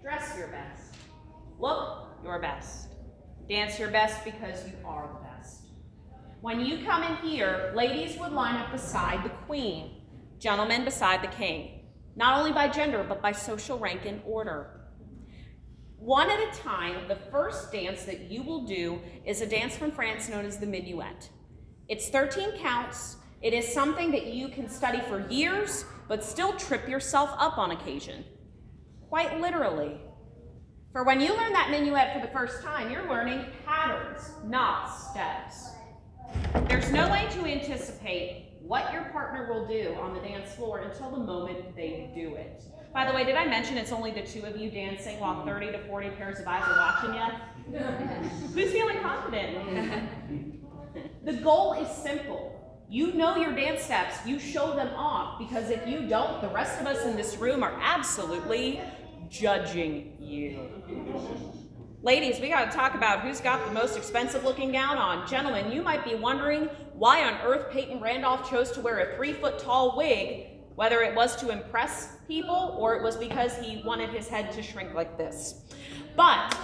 dress 0.00 0.36
your 0.38 0.48
best, 0.48 0.94
look 1.58 2.08
your 2.24 2.38
best, 2.38 2.88
dance 3.48 3.78
your 3.78 3.90
best 3.90 4.24
because 4.24 4.66
you 4.66 4.72
are 4.84 5.08
the 5.08 5.28
best. 5.28 5.62
When 6.40 6.60
you 6.60 6.84
come 6.84 7.02
in 7.02 7.16
here, 7.16 7.72
ladies 7.76 8.18
would 8.18 8.32
line 8.32 8.56
up 8.56 8.72
beside 8.72 9.24
the 9.24 9.30
queen, 9.46 10.01
gentlemen 10.42 10.84
beside 10.84 11.22
the 11.22 11.28
king, 11.28 11.84
not 12.16 12.36
only 12.36 12.52
by 12.52 12.66
gender, 12.66 13.06
but 13.08 13.22
by 13.22 13.30
social 13.30 13.78
rank 13.78 14.00
and 14.04 14.20
order. 14.26 14.80
One 15.98 16.28
at 16.28 16.40
a 16.40 16.58
time, 16.58 17.06
the 17.06 17.14
first 17.30 17.70
dance 17.70 18.02
that 18.06 18.22
you 18.22 18.42
will 18.42 18.66
do 18.66 19.00
is 19.24 19.40
a 19.40 19.46
dance 19.46 19.76
from 19.76 19.92
France 19.92 20.28
known 20.28 20.44
as 20.44 20.58
the 20.58 20.66
minuet. 20.66 21.30
It's 21.88 22.08
13 22.08 22.58
counts. 22.58 23.18
It 23.40 23.54
is 23.54 23.72
something 23.72 24.10
that 24.10 24.26
you 24.26 24.48
can 24.48 24.68
study 24.68 25.00
for 25.08 25.28
years, 25.28 25.84
but 26.08 26.24
still 26.24 26.54
trip 26.54 26.88
yourself 26.88 27.30
up 27.38 27.56
on 27.56 27.70
occasion. 27.70 28.24
Quite 29.08 29.40
literally. 29.40 30.00
For 30.90 31.04
when 31.04 31.20
you 31.20 31.36
learn 31.36 31.52
that 31.52 31.70
minuet 31.70 32.12
for 32.12 32.20
the 32.20 32.32
first 32.32 32.62
time, 32.62 32.90
you're 32.90 33.08
learning 33.08 33.46
patterns, 33.64 34.28
not 34.44 34.88
steps. 34.88 35.70
There's 36.68 36.90
no 36.90 37.08
way 37.10 37.28
to 37.30 37.46
anticipate 37.46 38.51
what 38.72 38.90
your 38.90 39.04
partner 39.12 39.52
will 39.52 39.66
do 39.66 39.94
on 40.00 40.14
the 40.14 40.20
dance 40.20 40.54
floor 40.54 40.78
until 40.78 41.10
the 41.10 41.18
moment 41.18 41.76
they 41.76 42.10
do 42.14 42.36
it. 42.36 42.64
By 42.94 43.06
the 43.06 43.12
way, 43.12 43.22
did 43.22 43.36
I 43.36 43.44
mention 43.44 43.76
it's 43.76 43.92
only 43.92 44.12
the 44.12 44.22
two 44.22 44.46
of 44.46 44.56
you 44.56 44.70
dancing 44.70 45.20
while 45.20 45.34
mm-hmm. 45.34 45.48
30 45.50 45.72
to 45.72 45.78
40 45.88 46.08
pairs 46.12 46.40
of 46.40 46.48
eyes 46.48 46.62
are 46.66 46.78
watching 46.78 47.14
you? 47.74 47.78
Who's 48.54 48.72
feeling 48.72 48.98
confident? 49.02 50.64
the 51.26 51.34
goal 51.34 51.74
is 51.74 51.88
simple. 52.02 52.86
You 52.88 53.12
know 53.12 53.36
your 53.36 53.54
dance 53.54 53.82
steps, 53.82 54.26
you 54.26 54.38
show 54.38 54.74
them 54.74 54.88
off, 54.96 55.38
because 55.38 55.68
if 55.68 55.86
you 55.86 56.08
don't, 56.08 56.40
the 56.40 56.48
rest 56.48 56.80
of 56.80 56.86
us 56.86 57.04
in 57.04 57.14
this 57.14 57.36
room 57.36 57.62
are 57.62 57.78
absolutely 57.78 58.80
judging 59.28 60.16
you. 60.18 61.61
Ladies, 62.04 62.40
we 62.40 62.48
got 62.48 62.68
to 62.68 62.76
talk 62.76 62.96
about 62.96 63.20
who's 63.20 63.40
got 63.40 63.64
the 63.64 63.70
most 63.70 63.96
expensive 63.96 64.42
looking 64.42 64.72
gown 64.72 64.98
on. 64.98 65.24
Gentlemen, 65.28 65.70
you 65.70 65.82
might 65.82 66.04
be 66.04 66.16
wondering 66.16 66.64
why 66.94 67.22
on 67.22 67.34
earth 67.44 67.70
Peyton 67.70 68.00
Randolph 68.00 68.50
chose 68.50 68.72
to 68.72 68.80
wear 68.80 68.98
a 68.98 69.16
three 69.16 69.32
foot 69.32 69.60
tall 69.60 69.96
wig, 69.96 70.48
whether 70.74 71.02
it 71.02 71.14
was 71.14 71.36
to 71.36 71.50
impress 71.50 72.16
people 72.26 72.76
or 72.76 72.96
it 72.96 73.04
was 73.04 73.16
because 73.16 73.56
he 73.58 73.84
wanted 73.84 74.10
his 74.10 74.26
head 74.26 74.50
to 74.50 74.64
shrink 74.64 74.94
like 74.94 75.16
this. 75.16 75.60
But 76.16 76.58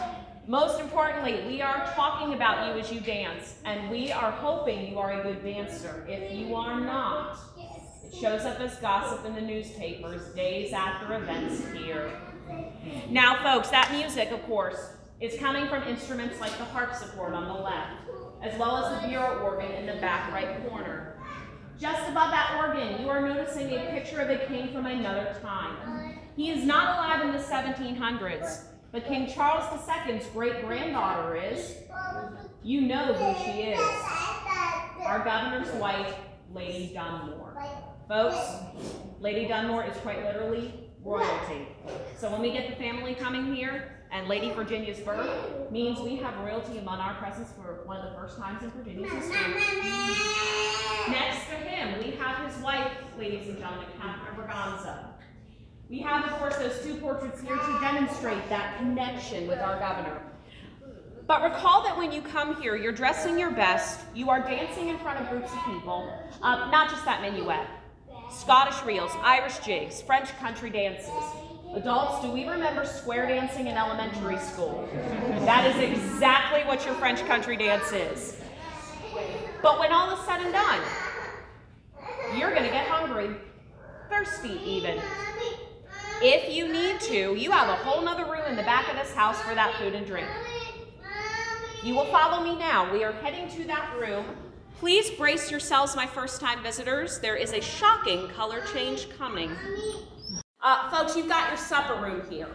most 0.49 0.81
importantly, 0.81 1.45
we 1.47 1.63
are 1.63 1.87
talking 1.95 2.35
about 2.35 2.75
you 2.75 2.81
as 2.81 2.91
you 2.91 2.99
dance, 2.99 3.61
and 3.65 3.89
we 3.93 4.11
are 4.11 4.33
hoping 4.33 4.91
you 4.91 4.99
are 4.99 5.21
a 5.21 5.23
good 5.23 5.45
dancer. 5.45 6.05
If 6.09 6.33
you 6.37 6.57
are 6.57 6.81
not, 6.81 7.39
it 7.57 8.13
shows 8.13 8.41
up 8.41 8.59
as 8.59 8.75
gossip 8.79 9.25
in 9.25 9.37
the 9.37 9.41
newspapers 9.41 10.35
days 10.35 10.73
after 10.73 11.15
events 11.15 11.65
here. 11.73 12.11
Now, 13.09 13.41
folks, 13.45 13.69
that 13.69 13.93
music, 13.93 14.33
of 14.33 14.43
course, 14.43 14.95
is 15.21 15.39
coming 15.39 15.69
from 15.69 15.83
instruments 15.85 16.41
like 16.41 16.57
the 16.59 16.65
harpsichord 16.65 17.35
on 17.35 17.49
the 17.49 17.55
left, 17.55 18.09
as 18.43 18.57
well 18.59 18.77
as 18.77 19.03
the 19.03 19.09
bureau 19.09 19.39
organ 19.41 19.73
in 19.73 19.87
the 19.87 20.01
back 20.01 20.33
right 20.33 20.69
corner. 20.69 21.21
Just 21.79 22.09
above 22.09 22.31
that 22.31 22.57
organ, 22.59 23.01
you 23.01 23.09
are 23.09 23.21
noticing 23.29 23.73
a 23.73 23.91
picture 23.91 24.21
of 24.21 24.31
a 24.31 24.47
king 24.47 24.73
from 24.73 24.87
another 24.87 25.37
time. 25.43 26.19
He 26.37 26.51
is 26.51 26.65
not 26.65 26.97
alive 26.97 27.27
in 27.27 27.33
the 27.33 27.43
1700s, 27.43 28.65
but 28.93 29.07
King 29.07 29.29
Charles 29.33 29.65
II's 30.09 30.27
great 30.33 30.65
granddaughter 30.65 31.37
is. 31.37 31.75
You 32.63 32.83
know 32.83 33.13
who 33.13 33.45
she 33.45 33.61
is. 33.63 33.81
Our 35.05 35.25
governor's 35.25 35.73
wife, 35.81 36.15
Lady 36.53 36.93
Dunmore. 36.95 37.61
Folks, 38.09 38.39
Lady 39.21 39.47
Dunmore 39.47 39.85
is 39.85 39.97
quite 39.99 40.25
literally 40.25 40.91
royalty. 41.03 41.69
So 42.17 42.31
when 42.31 42.41
we 42.41 42.53
get 42.53 42.71
the 42.71 42.77
family 42.77 43.15
coming 43.15 43.55
here, 43.55 43.98
and 44.11 44.29
Lady 44.29 44.51
Virginia's 44.51 44.99
birth 45.01 45.71
means 45.71 46.01
we 46.01 46.17
have 46.17 46.37
royalty 46.39 46.79
among 46.79 46.99
our 46.99 47.15
presence 47.15 47.53
for 47.53 47.83
one 47.85 47.99
of 47.99 48.11
the 48.11 48.19
first 48.19 48.39
times 48.39 48.63
in 48.63 48.71
Virginia's 48.71 49.13
history. 49.13 49.37
Next 51.11 51.47
to 51.49 51.57
him, 51.57 51.99
we 52.03 52.13
have 52.17 52.51
his 52.51 52.63
wife, 52.63 52.93
ladies 53.19 53.49
and 53.49 53.59
gentlemen, 53.59 53.87
Catherine 54.01 54.37
Braganza. 54.37 55.09
We 55.89 56.01
have, 56.01 56.25
of 56.25 56.33
course, 56.39 56.57
those 56.57 56.83
two 56.83 56.97
portraits 56.97 57.41
here 57.41 57.57
to 57.57 57.81
demonstrate 57.81 58.49
that 58.49 58.79
connection 58.79 59.47
with 59.47 59.59
our 59.59 59.79
governor. 59.79 60.23
But 61.27 61.43
recall 61.43 61.83
that 61.83 61.97
when 61.97 62.11
you 62.11 62.23
come 62.23 62.61
here, 62.61 62.77
you're 62.77 62.93
dressing 62.93 63.39
your 63.39 63.51
best, 63.51 64.01
you 64.15 64.31
are 64.31 64.41
dancing 64.41 64.89
in 64.89 64.99
front 64.99 65.21
of 65.21 65.29
groups 65.29 65.53
of 65.53 65.65
people, 65.65 66.11
uh, 66.43 66.71
not 66.71 66.91
just 66.91 67.05
that 67.05 67.21
minuet. 67.21 67.67
Scottish 68.31 68.83
reels, 68.85 69.11
Irish 69.23 69.59
jigs, 69.59 70.01
French 70.03 70.29
country 70.39 70.71
dances. 70.71 71.11
Adults, 71.75 72.23
do 72.23 72.31
we 72.31 72.49
remember 72.49 72.85
square 72.85 73.27
dancing 73.27 73.67
in 73.67 73.77
elementary 73.77 74.39
school? 74.39 74.89
That 75.41 75.67
is 75.67 75.77
exactly 75.91 76.63
what 76.63 76.85
your 76.85 76.95
French 76.95 77.21
country 77.27 77.57
dance 77.57 77.93
is. 77.93 78.41
But 79.63 79.79
when 79.79 79.93
all 79.93 80.17
is 80.17 80.25
said 80.27 80.41
and 80.41 80.53
done, 80.53 80.81
you're 82.37 82.51
going 82.51 82.65
to 82.65 82.71
get 82.71 82.87
hungry, 82.87 83.37
thirsty 84.09 84.61
even. 84.65 85.01
If 86.23 86.55
you 86.55 86.73
need 86.73 87.01
to, 87.03 87.35
you 87.35 87.51
have 87.51 87.69
a 87.69 87.77
whole 87.77 88.03
nother 88.03 88.25
room 88.25 88.45
in 88.49 88.57
the 88.57 88.63
back 88.63 88.89
of 88.89 88.97
this 88.97 89.15
house 89.15 89.41
for 89.43 89.55
that 89.55 89.75
food 89.77 89.95
and 89.95 90.07
drink. 90.07 90.27
You 91.85 91.95
will 91.95 92.07
follow 92.07 92.43
me 92.43 92.59
now. 92.59 92.93
We 92.93 93.05
are 93.05 93.13
heading 93.13 93.49
to 93.57 93.65
that 93.67 93.95
room. 94.01 94.25
Please 94.81 95.11
brace 95.11 95.51
yourselves, 95.51 95.95
my 95.95 96.07
first 96.07 96.41
time 96.41 96.63
visitors. 96.63 97.19
There 97.21 97.37
is 97.37 97.53
a 97.53 97.61
shocking 97.61 98.29
color 98.29 98.63
change 98.73 99.09
coming. 99.11 99.51
Uh, 100.61 100.91
folks, 100.91 101.17
you've 101.17 101.29
got 101.29 101.49
your 101.49 101.57
supper 101.57 101.95
room 102.03 102.29
here. 102.29 102.49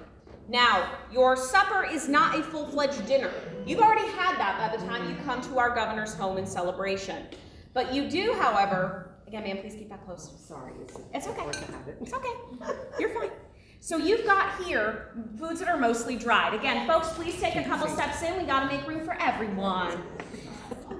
Now, 0.49 0.97
your 1.11 1.37
supper 1.37 1.85
is 1.85 2.09
not 2.09 2.37
a 2.37 2.43
full-fledged 2.43 3.05
dinner. 3.05 3.31
You've 3.65 3.79
already 3.79 4.07
had 4.09 4.37
that 4.37 4.59
by 4.59 4.75
the 4.75 4.85
time 4.85 5.09
you 5.09 5.15
come 5.23 5.41
to 5.41 5.57
our 5.57 5.73
governor's 5.73 6.13
home 6.13 6.37
in 6.37 6.45
celebration. 6.45 7.27
But 7.73 7.93
you 7.93 8.09
do, 8.09 8.33
however, 8.33 9.15
again, 9.25 9.43
ma'am, 9.43 9.59
please 9.59 9.75
keep 9.75 9.89
that 9.89 10.05
close. 10.05 10.29
Sorry. 10.45 10.73
It's 11.13 11.27
okay. 11.27 11.43
It's 12.01 12.13
okay. 12.13 12.33
You're 12.99 13.09
fine. 13.09 13.29
So 13.79 13.97
you've 13.97 14.25
got 14.25 14.61
here 14.63 15.13
foods 15.39 15.59
that 15.59 15.69
are 15.69 15.77
mostly 15.77 16.17
dried. 16.17 16.53
Again, 16.53 16.85
folks, 16.85 17.09
please 17.13 17.39
take 17.39 17.55
a 17.55 17.63
couple 17.63 17.87
steps 17.87 18.21
in. 18.21 18.37
We 18.37 18.43
gotta 18.43 18.67
make 18.67 18.85
room 18.85 19.05
for 19.05 19.13
everyone. 19.19 20.03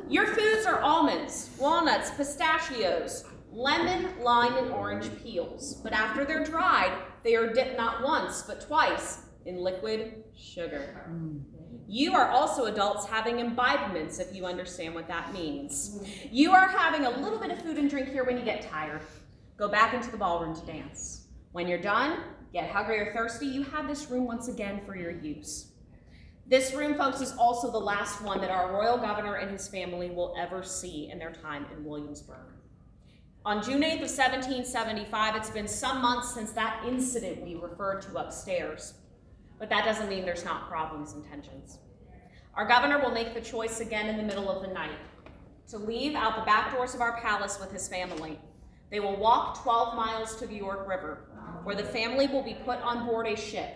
Your 0.10 0.28
foods 0.28 0.66
are 0.66 0.80
almonds, 0.80 1.50
walnuts, 1.60 2.12
pistachios, 2.12 3.26
lemon, 3.54 4.10
lime, 4.22 4.58
and 4.58 4.72
orange 4.72 5.10
peels. 5.24 5.76
But 5.84 5.94
after 5.94 6.26
they're 6.26 6.44
dried, 6.44 6.92
they 7.24 7.36
are 7.36 7.54
dipped 7.54 7.78
not 7.78 8.04
once, 8.04 8.42
but 8.44 8.62
twice 8.62 9.24
in 9.46 9.58
liquid 9.58 10.24
sugar. 10.36 11.10
You 11.88 12.16
are 12.16 12.30
also 12.30 12.66
adults 12.66 13.06
having 13.06 13.40
imbibements, 13.40 14.20
if 14.20 14.34
you 14.34 14.46
understand 14.46 14.96
what 14.96 15.08
that 15.08 15.34
means. 15.34 16.00
You 16.32 16.52
are 16.52 16.68
having 16.68 17.06
a 17.06 17.10
little 17.10 17.40
bit 17.40 17.52
of 17.52 17.62
food 17.62 17.78
and 17.78 17.90
drink 17.90 18.10
here 18.10 18.24
when 18.24 18.38
you 18.38 18.44
get 18.44 18.62
tired. 18.70 19.02
Go 19.58 19.68
back 19.68 19.94
into 19.94 20.10
the 20.10 20.18
ballroom 20.18 20.56
to 20.56 20.66
dance. 20.66 21.28
When 21.52 21.68
you're 21.68 21.82
done, 21.82 22.20
get 22.52 22.72
hungry 22.72 23.00
or 23.00 23.14
thirsty, 23.14 23.46
you 23.46 23.64
have 23.64 23.88
this 23.88 24.10
room 24.10 24.26
once 24.26 24.48
again 24.48 24.82
for 24.86 24.96
your 24.96 25.12
use. 25.12 25.74
This 26.48 26.74
room, 26.74 26.96
folks, 26.96 27.22
is 27.22 27.34
also 27.38 27.72
the 27.72 27.78
last 27.78 28.22
one 28.22 28.42
that 28.42 28.50
our 28.50 28.74
royal 28.74 28.98
governor 28.98 29.36
and 29.36 29.52
his 29.52 29.68
family 29.68 30.10
will 30.10 30.34
ever 30.38 30.64
see 30.64 31.10
in 31.12 31.20
their 31.20 31.32
time 31.32 31.66
in 31.72 31.86
Williamsburg. 31.86 32.53
On 33.46 33.62
June 33.62 33.82
8th 33.82 33.96
of 33.96 34.10
1775, 34.10 35.36
it's 35.36 35.50
been 35.50 35.68
some 35.68 36.02
months 36.02 36.34
since 36.34 36.52
that 36.52 36.82
incident 36.88 37.42
we 37.42 37.56
referred 37.56 38.02
to 38.04 38.18
upstairs. 38.18 38.94
But 39.60 39.70
that 39.70 39.84
doesn't 39.84 40.08
mean 40.08 40.24
there's 40.24 40.46
not 40.46 40.70
problems 40.70 41.12
and 41.12 41.26
tensions. 41.26 41.80
Our 42.54 42.66
governor 42.66 43.00
will 43.00 43.12
make 43.12 43.34
the 43.34 43.42
choice 43.42 43.82
again 43.82 44.08
in 44.08 44.16
the 44.16 44.24
middle 44.24 44.50
of 44.50 44.62
the 44.62 44.74
night 44.74 44.98
to 45.68 45.78
leave 45.78 46.16
out 46.16 46.38
the 46.38 46.46
back 46.46 46.74
doors 46.74 46.96
of 46.96 47.02
our 47.02 47.20
palace 47.20 47.60
with 47.60 47.70
his 47.70 47.90
family. 47.90 48.40
They 48.90 49.02
will 49.02 49.18
walk 49.18 49.62
12 49.62 49.94
miles 49.98 50.38
to 50.38 50.48
the 50.48 50.56
York 50.56 50.88
River, 50.88 51.26
where 51.66 51.76
the 51.76 51.84
family 51.84 52.28
will 52.28 52.44
be 52.44 52.58
put 52.66 52.80
on 52.80 53.06
board 53.06 53.28
a 53.28 53.36
ship. 53.36 53.74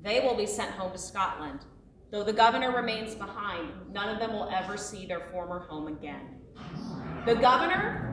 They 0.00 0.20
will 0.20 0.36
be 0.36 0.46
sent 0.46 0.70
home 0.70 0.92
to 0.92 0.98
Scotland. 0.98 1.64
Though 2.12 2.22
the 2.22 2.32
governor 2.32 2.70
remains 2.70 3.16
behind, 3.16 3.72
none 3.92 4.08
of 4.08 4.20
them 4.20 4.34
will 4.34 4.48
ever 4.50 4.76
see 4.76 5.04
their 5.04 5.28
former 5.32 5.58
home 5.58 5.88
again. 5.88 6.42
The 7.26 7.34
governor 7.34 8.09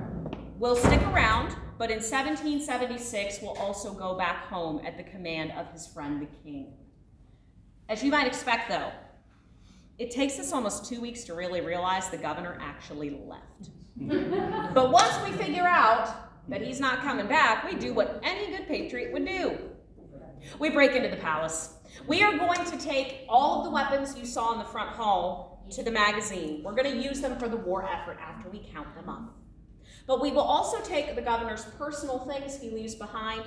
will 0.58 0.76
stick 0.76 1.02
around, 1.04 1.56
but 1.78 1.92
in 1.92 1.98
1776 1.98 3.42
will 3.42 3.58
also 3.60 3.94
go 3.94 4.18
back 4.18 4.48
home 4.48 4.82
at 4.86 4.98
the 4.98 5.04
command 5.04 5.52
of 5.52 5.72
his 5.72 5.86
friend 5.88 6.22
the 6.22 6.28
king. 6.44 6.74
As 7.90 8.04
you 8.04 8.12
might 8.12 8.28
expect, 8.28 8.70
though, 8.70 8.92
it 10.00 10.12
takes 10.12 10.40
us 10.40 10.52
almost 10.52 10.86
two 10.86 11.00
weeks 11.00 11.24
to 11.26 11.34
really 11.34 11.62
realize 11.62 12.10
the 12.10 12.18
governor 12.18 12.58
actually 12.60 13.20
left. 13.26 13.70
but 14.74 14.92
once 14.92 15.14
we 15.24 15.32
figure 15.38 15.66
out 15.66 16.14
that 16.50 16.62
he's 16.62 16.80
not 16.80 17.02
coming 17.02 17.28
back, 17.28 17.64
we 17.64 17.78
do 17.78 17.94
what 17.94 18.20
any 18.24 18.56
good 18.56 18.68
patriot 18.68 19.14
would 19.14 19.26
do. 19.26 19.58
We 20.60 20.70
break 20.70 20.92
into 20.94 21.10
the 21.10 21.18
palace. 21.18 21.76
We 22.08 22.24
are 22.24 22.38
going 22.38 22.64
to 22.66 22.78
take 22.78 23.26
all 23.28 23.60
of 23.60 23.66
the 23.66 23.72
weapons 23.72 24.18
you 24.18 24.26
saw 24.26 24.54
in 24.54 24.60
the 24.60 24.66
front 24.66 24.90
hall 24.92 25.66
to 25.72 25.84
the 25.84 25.92
magazine. 25.92 26.64
We're 26.64 26.76
going 26.76 26.92
to 26.92 27.04
use 27.04 27.22
them 27.22 27.38
for 27.38 27.48
the 27.48 27.58
war 27.58 27.88
effort 27.88 28.18
after 28.22 28.50
we 28.50 28.60
count 28.72 28.94
them 28.96 29.10
up. 29.10 29.36
But 30.08 30.22
we 30.22 30.32
will 30.32 30.42
also 30.42 30.82
take 30.82 31.14
the 31.16 31.22
governor's 31.22 31.66
personal 31.78 32.20
things 32.20 32.60
he 32.60 32.70
leaves 32.70 32.96
behind, 32.96 33.44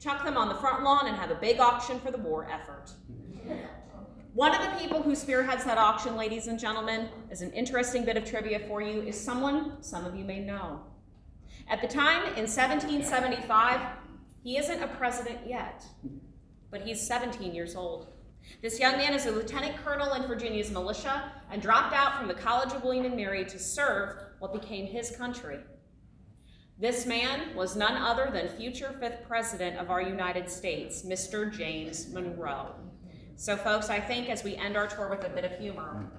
chuck 0.00 0.24
them 0.24 0.38
on 0.38 0.48
the 0.48 0.54
front 0.54 0.82
lawn, 0.82 1.06
and 1.06 1.16
have 1.16 1.30
a 1.30 1.34
big 1.34 1.60
auction 1.60 2.00
for 2.00 2.10
the 2.10 2.18
war 2.18 2.48
effort. 2.50 2.90
One 4.32 4.54
of 4.54 4.62
the 4.62 4.78
people 4.80 5.02
who 5.02 5.14
spearheads 5.14 5.64
that 5.64 5.76
auction, 5.76 6.16
ladies 6.16 6.46
and 6.46 6.58
gentlemen, 6.58 7.08
is 7.30 7.42
an 7.42 7.52
interesting 7.52 8.04
bit 8.04 8.16
of 8.16 8.24
trivia 8.24 8.60
for 8.60 8.80
you, 8.80 9.02
is 9.02 9.20
someone 9.20 9.82
some 9.82 10.06
of 10.06 10.16
you 10.16 10.24
may 10.24 10.40
know. 10.40 10.80
At 11.68 11.82
the 11.82 11.88
time, 11.88 12.22
in 12.36 12.46
1775, 12.46 13.80
he 14.42 14.56
isn't 14.56 14.82
a 14.82 14.88
president 14.88 15.40
yet, 15.46 15.84
but 16.70 16.80
he's 16.82 17.06
17 17.06 17.54
years 17.54 17.76
old. 17.76 18.06
This 18.62 18.80
young 18.80 18.96
man 18.96 19.12
is 19.12 19.26
a 19.26 19.30
lieutenant 19.30 19.76
colonel 19.84 20.14
in 20.14 20.26
Virginia's 20.26 20.70
militia 20.70 21.30
and 21.50 21.60
dropped 21.60 21.92
out 21.92 22.16
from 22.16 22.26
the 22.26 22.34
College 22.34 22.72
of 22.72 22.82
William 22.82 23.04
and 23.04 23.16
Mary 23.16 23.44
to 23.44 23.58
serve 23.58 24.16
what 24.38 24.54
became 24.54 24.86
his 24.86 25.10
country. 25.10 25.58
This 26.80 27.04
man 27.04 27.54
was 27.54 27.76
none 27.76 27.94
other 27.94 28.30
than 28.32 28.48
future 28.48 28.96
fifth 28.98 29.28
president 29.28 29.76
of 29.76 29.90
our 29.90 30.00
United 30.00 30.48
States, 30.48 31.02
Mr. 31.02 31.52
James 31.52 32.08
Monroe. 32.10 32.74
So 33.36 33.54
folks, 33.54 33.90
I 33.90 34.00
think 34.00 34.30
as 34.30 34.42
we 34.42 34.56
end 34.56 34.78
our 34.78 34.86
tour 34.86 35.10
with 35.10 35.22
a 35.24 35.28
bit 35.28 35.44
of 35.44 35.58
humor, 35.58 36.10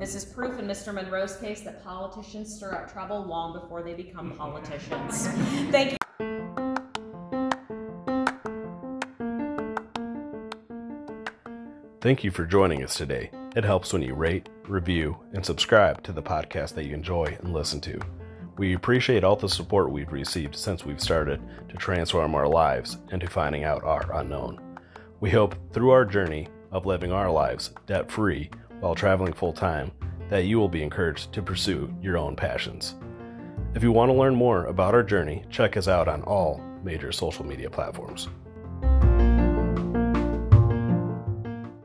this 0.00 0.16
is 0.16 0.24
proof 0.24 0.58
in 0.58 0.66
Mr. 0.66 0.92
Monroe's 0.92 1.36
case 1.36 1.60
that 1.60 1.84
politicians 1.84 2.52
stir 2.52 2.72
up 2.72 2.92
trouble 2.92 3.24
long 3.24 3.52
before 3.52 3.84
they 3.84 3.94
become 3.94 4.30
mm-hmm. 4.30 4.38
politicians. 4.38 5.28
Thank 5.70 5.92
you. 5.92 5.98
Thank 12.00 12.24
you 12.24 12.32
for 12.32 12.44
joining 12.44 12.82
us 12.82 12.96
today. 12.96 13.30
It 13.54 13.62
helps 13.62 13.92
when 13.92 14.02
you 14.02 14.14
rate, 14.14 14.48
review, 14.66 15.16
and 15.32 15.46
subscribe 15.46 16.02
to 16.02 16.10
the 16.10 16.22
podcast 16.24 16.74
that 16.74 16.86
you 16.86 16.94
enjoy 16.94 17.36
and 17.40 17.54
listen 17.54 17.80
to. 17.82 18.00
We 18.58 18.74
appreciate 18.74 19.24
all 19.24 19.36
the 19.36 19.48
support 19.48 19.90
we've 19.90 20.12
received 20.12 20.54
since 20.56 20.84
we've 20.84 21.00
started 21.00 21.40
to 21.70 21.76
transform 21.76 22.34
our 22.34 22.46
lives 22.46 22.98
into 23.10 23.26
finding 23.26 23.64
out 23.64 23.82
our 23.82 24.14
unknown. 24.14 24.60
We 25.20 25.30
hope 25.30 25.54
through 25.72 25.90
our 25.90 26.04
journey 26.04 26.48
of 26.70 26.84
living 26.84 27.12
our 27.12 27.30
lives 27.30 27.70
debt 27.86 28.10
free 28.10 28.50
while 28.80 28.94
traveling 28.94 29.32
full 29.32 29.52
time 29.52 29.90
that 30.28 30.44
you 30.44 30.58
will 30.58 30.68
be 30.68 30.82
encouraged 30.82 31.32
to 31.32 31.42
pursue 31.42 31.94
your 32.02 32.18
own 32.18 32.36
passions. 32.36 32.94
If 33.74 33.82
you 33.82 33.90
want 33.90 34.10
to 34.10 34.14
learn 34.14 34.34
more 34.34 34.66
about 34.66 34.94
our 34.94 35.02
journey, 35.02 35.44
check 35.48 35.78
us 35.78 35.88
out 35.88 36.08
on 36.08 36.22
all 36.22 36.60
major 36.84 37.10
social 37.10 37.46
media 37.46 37.70
platforms. 37.70 38.28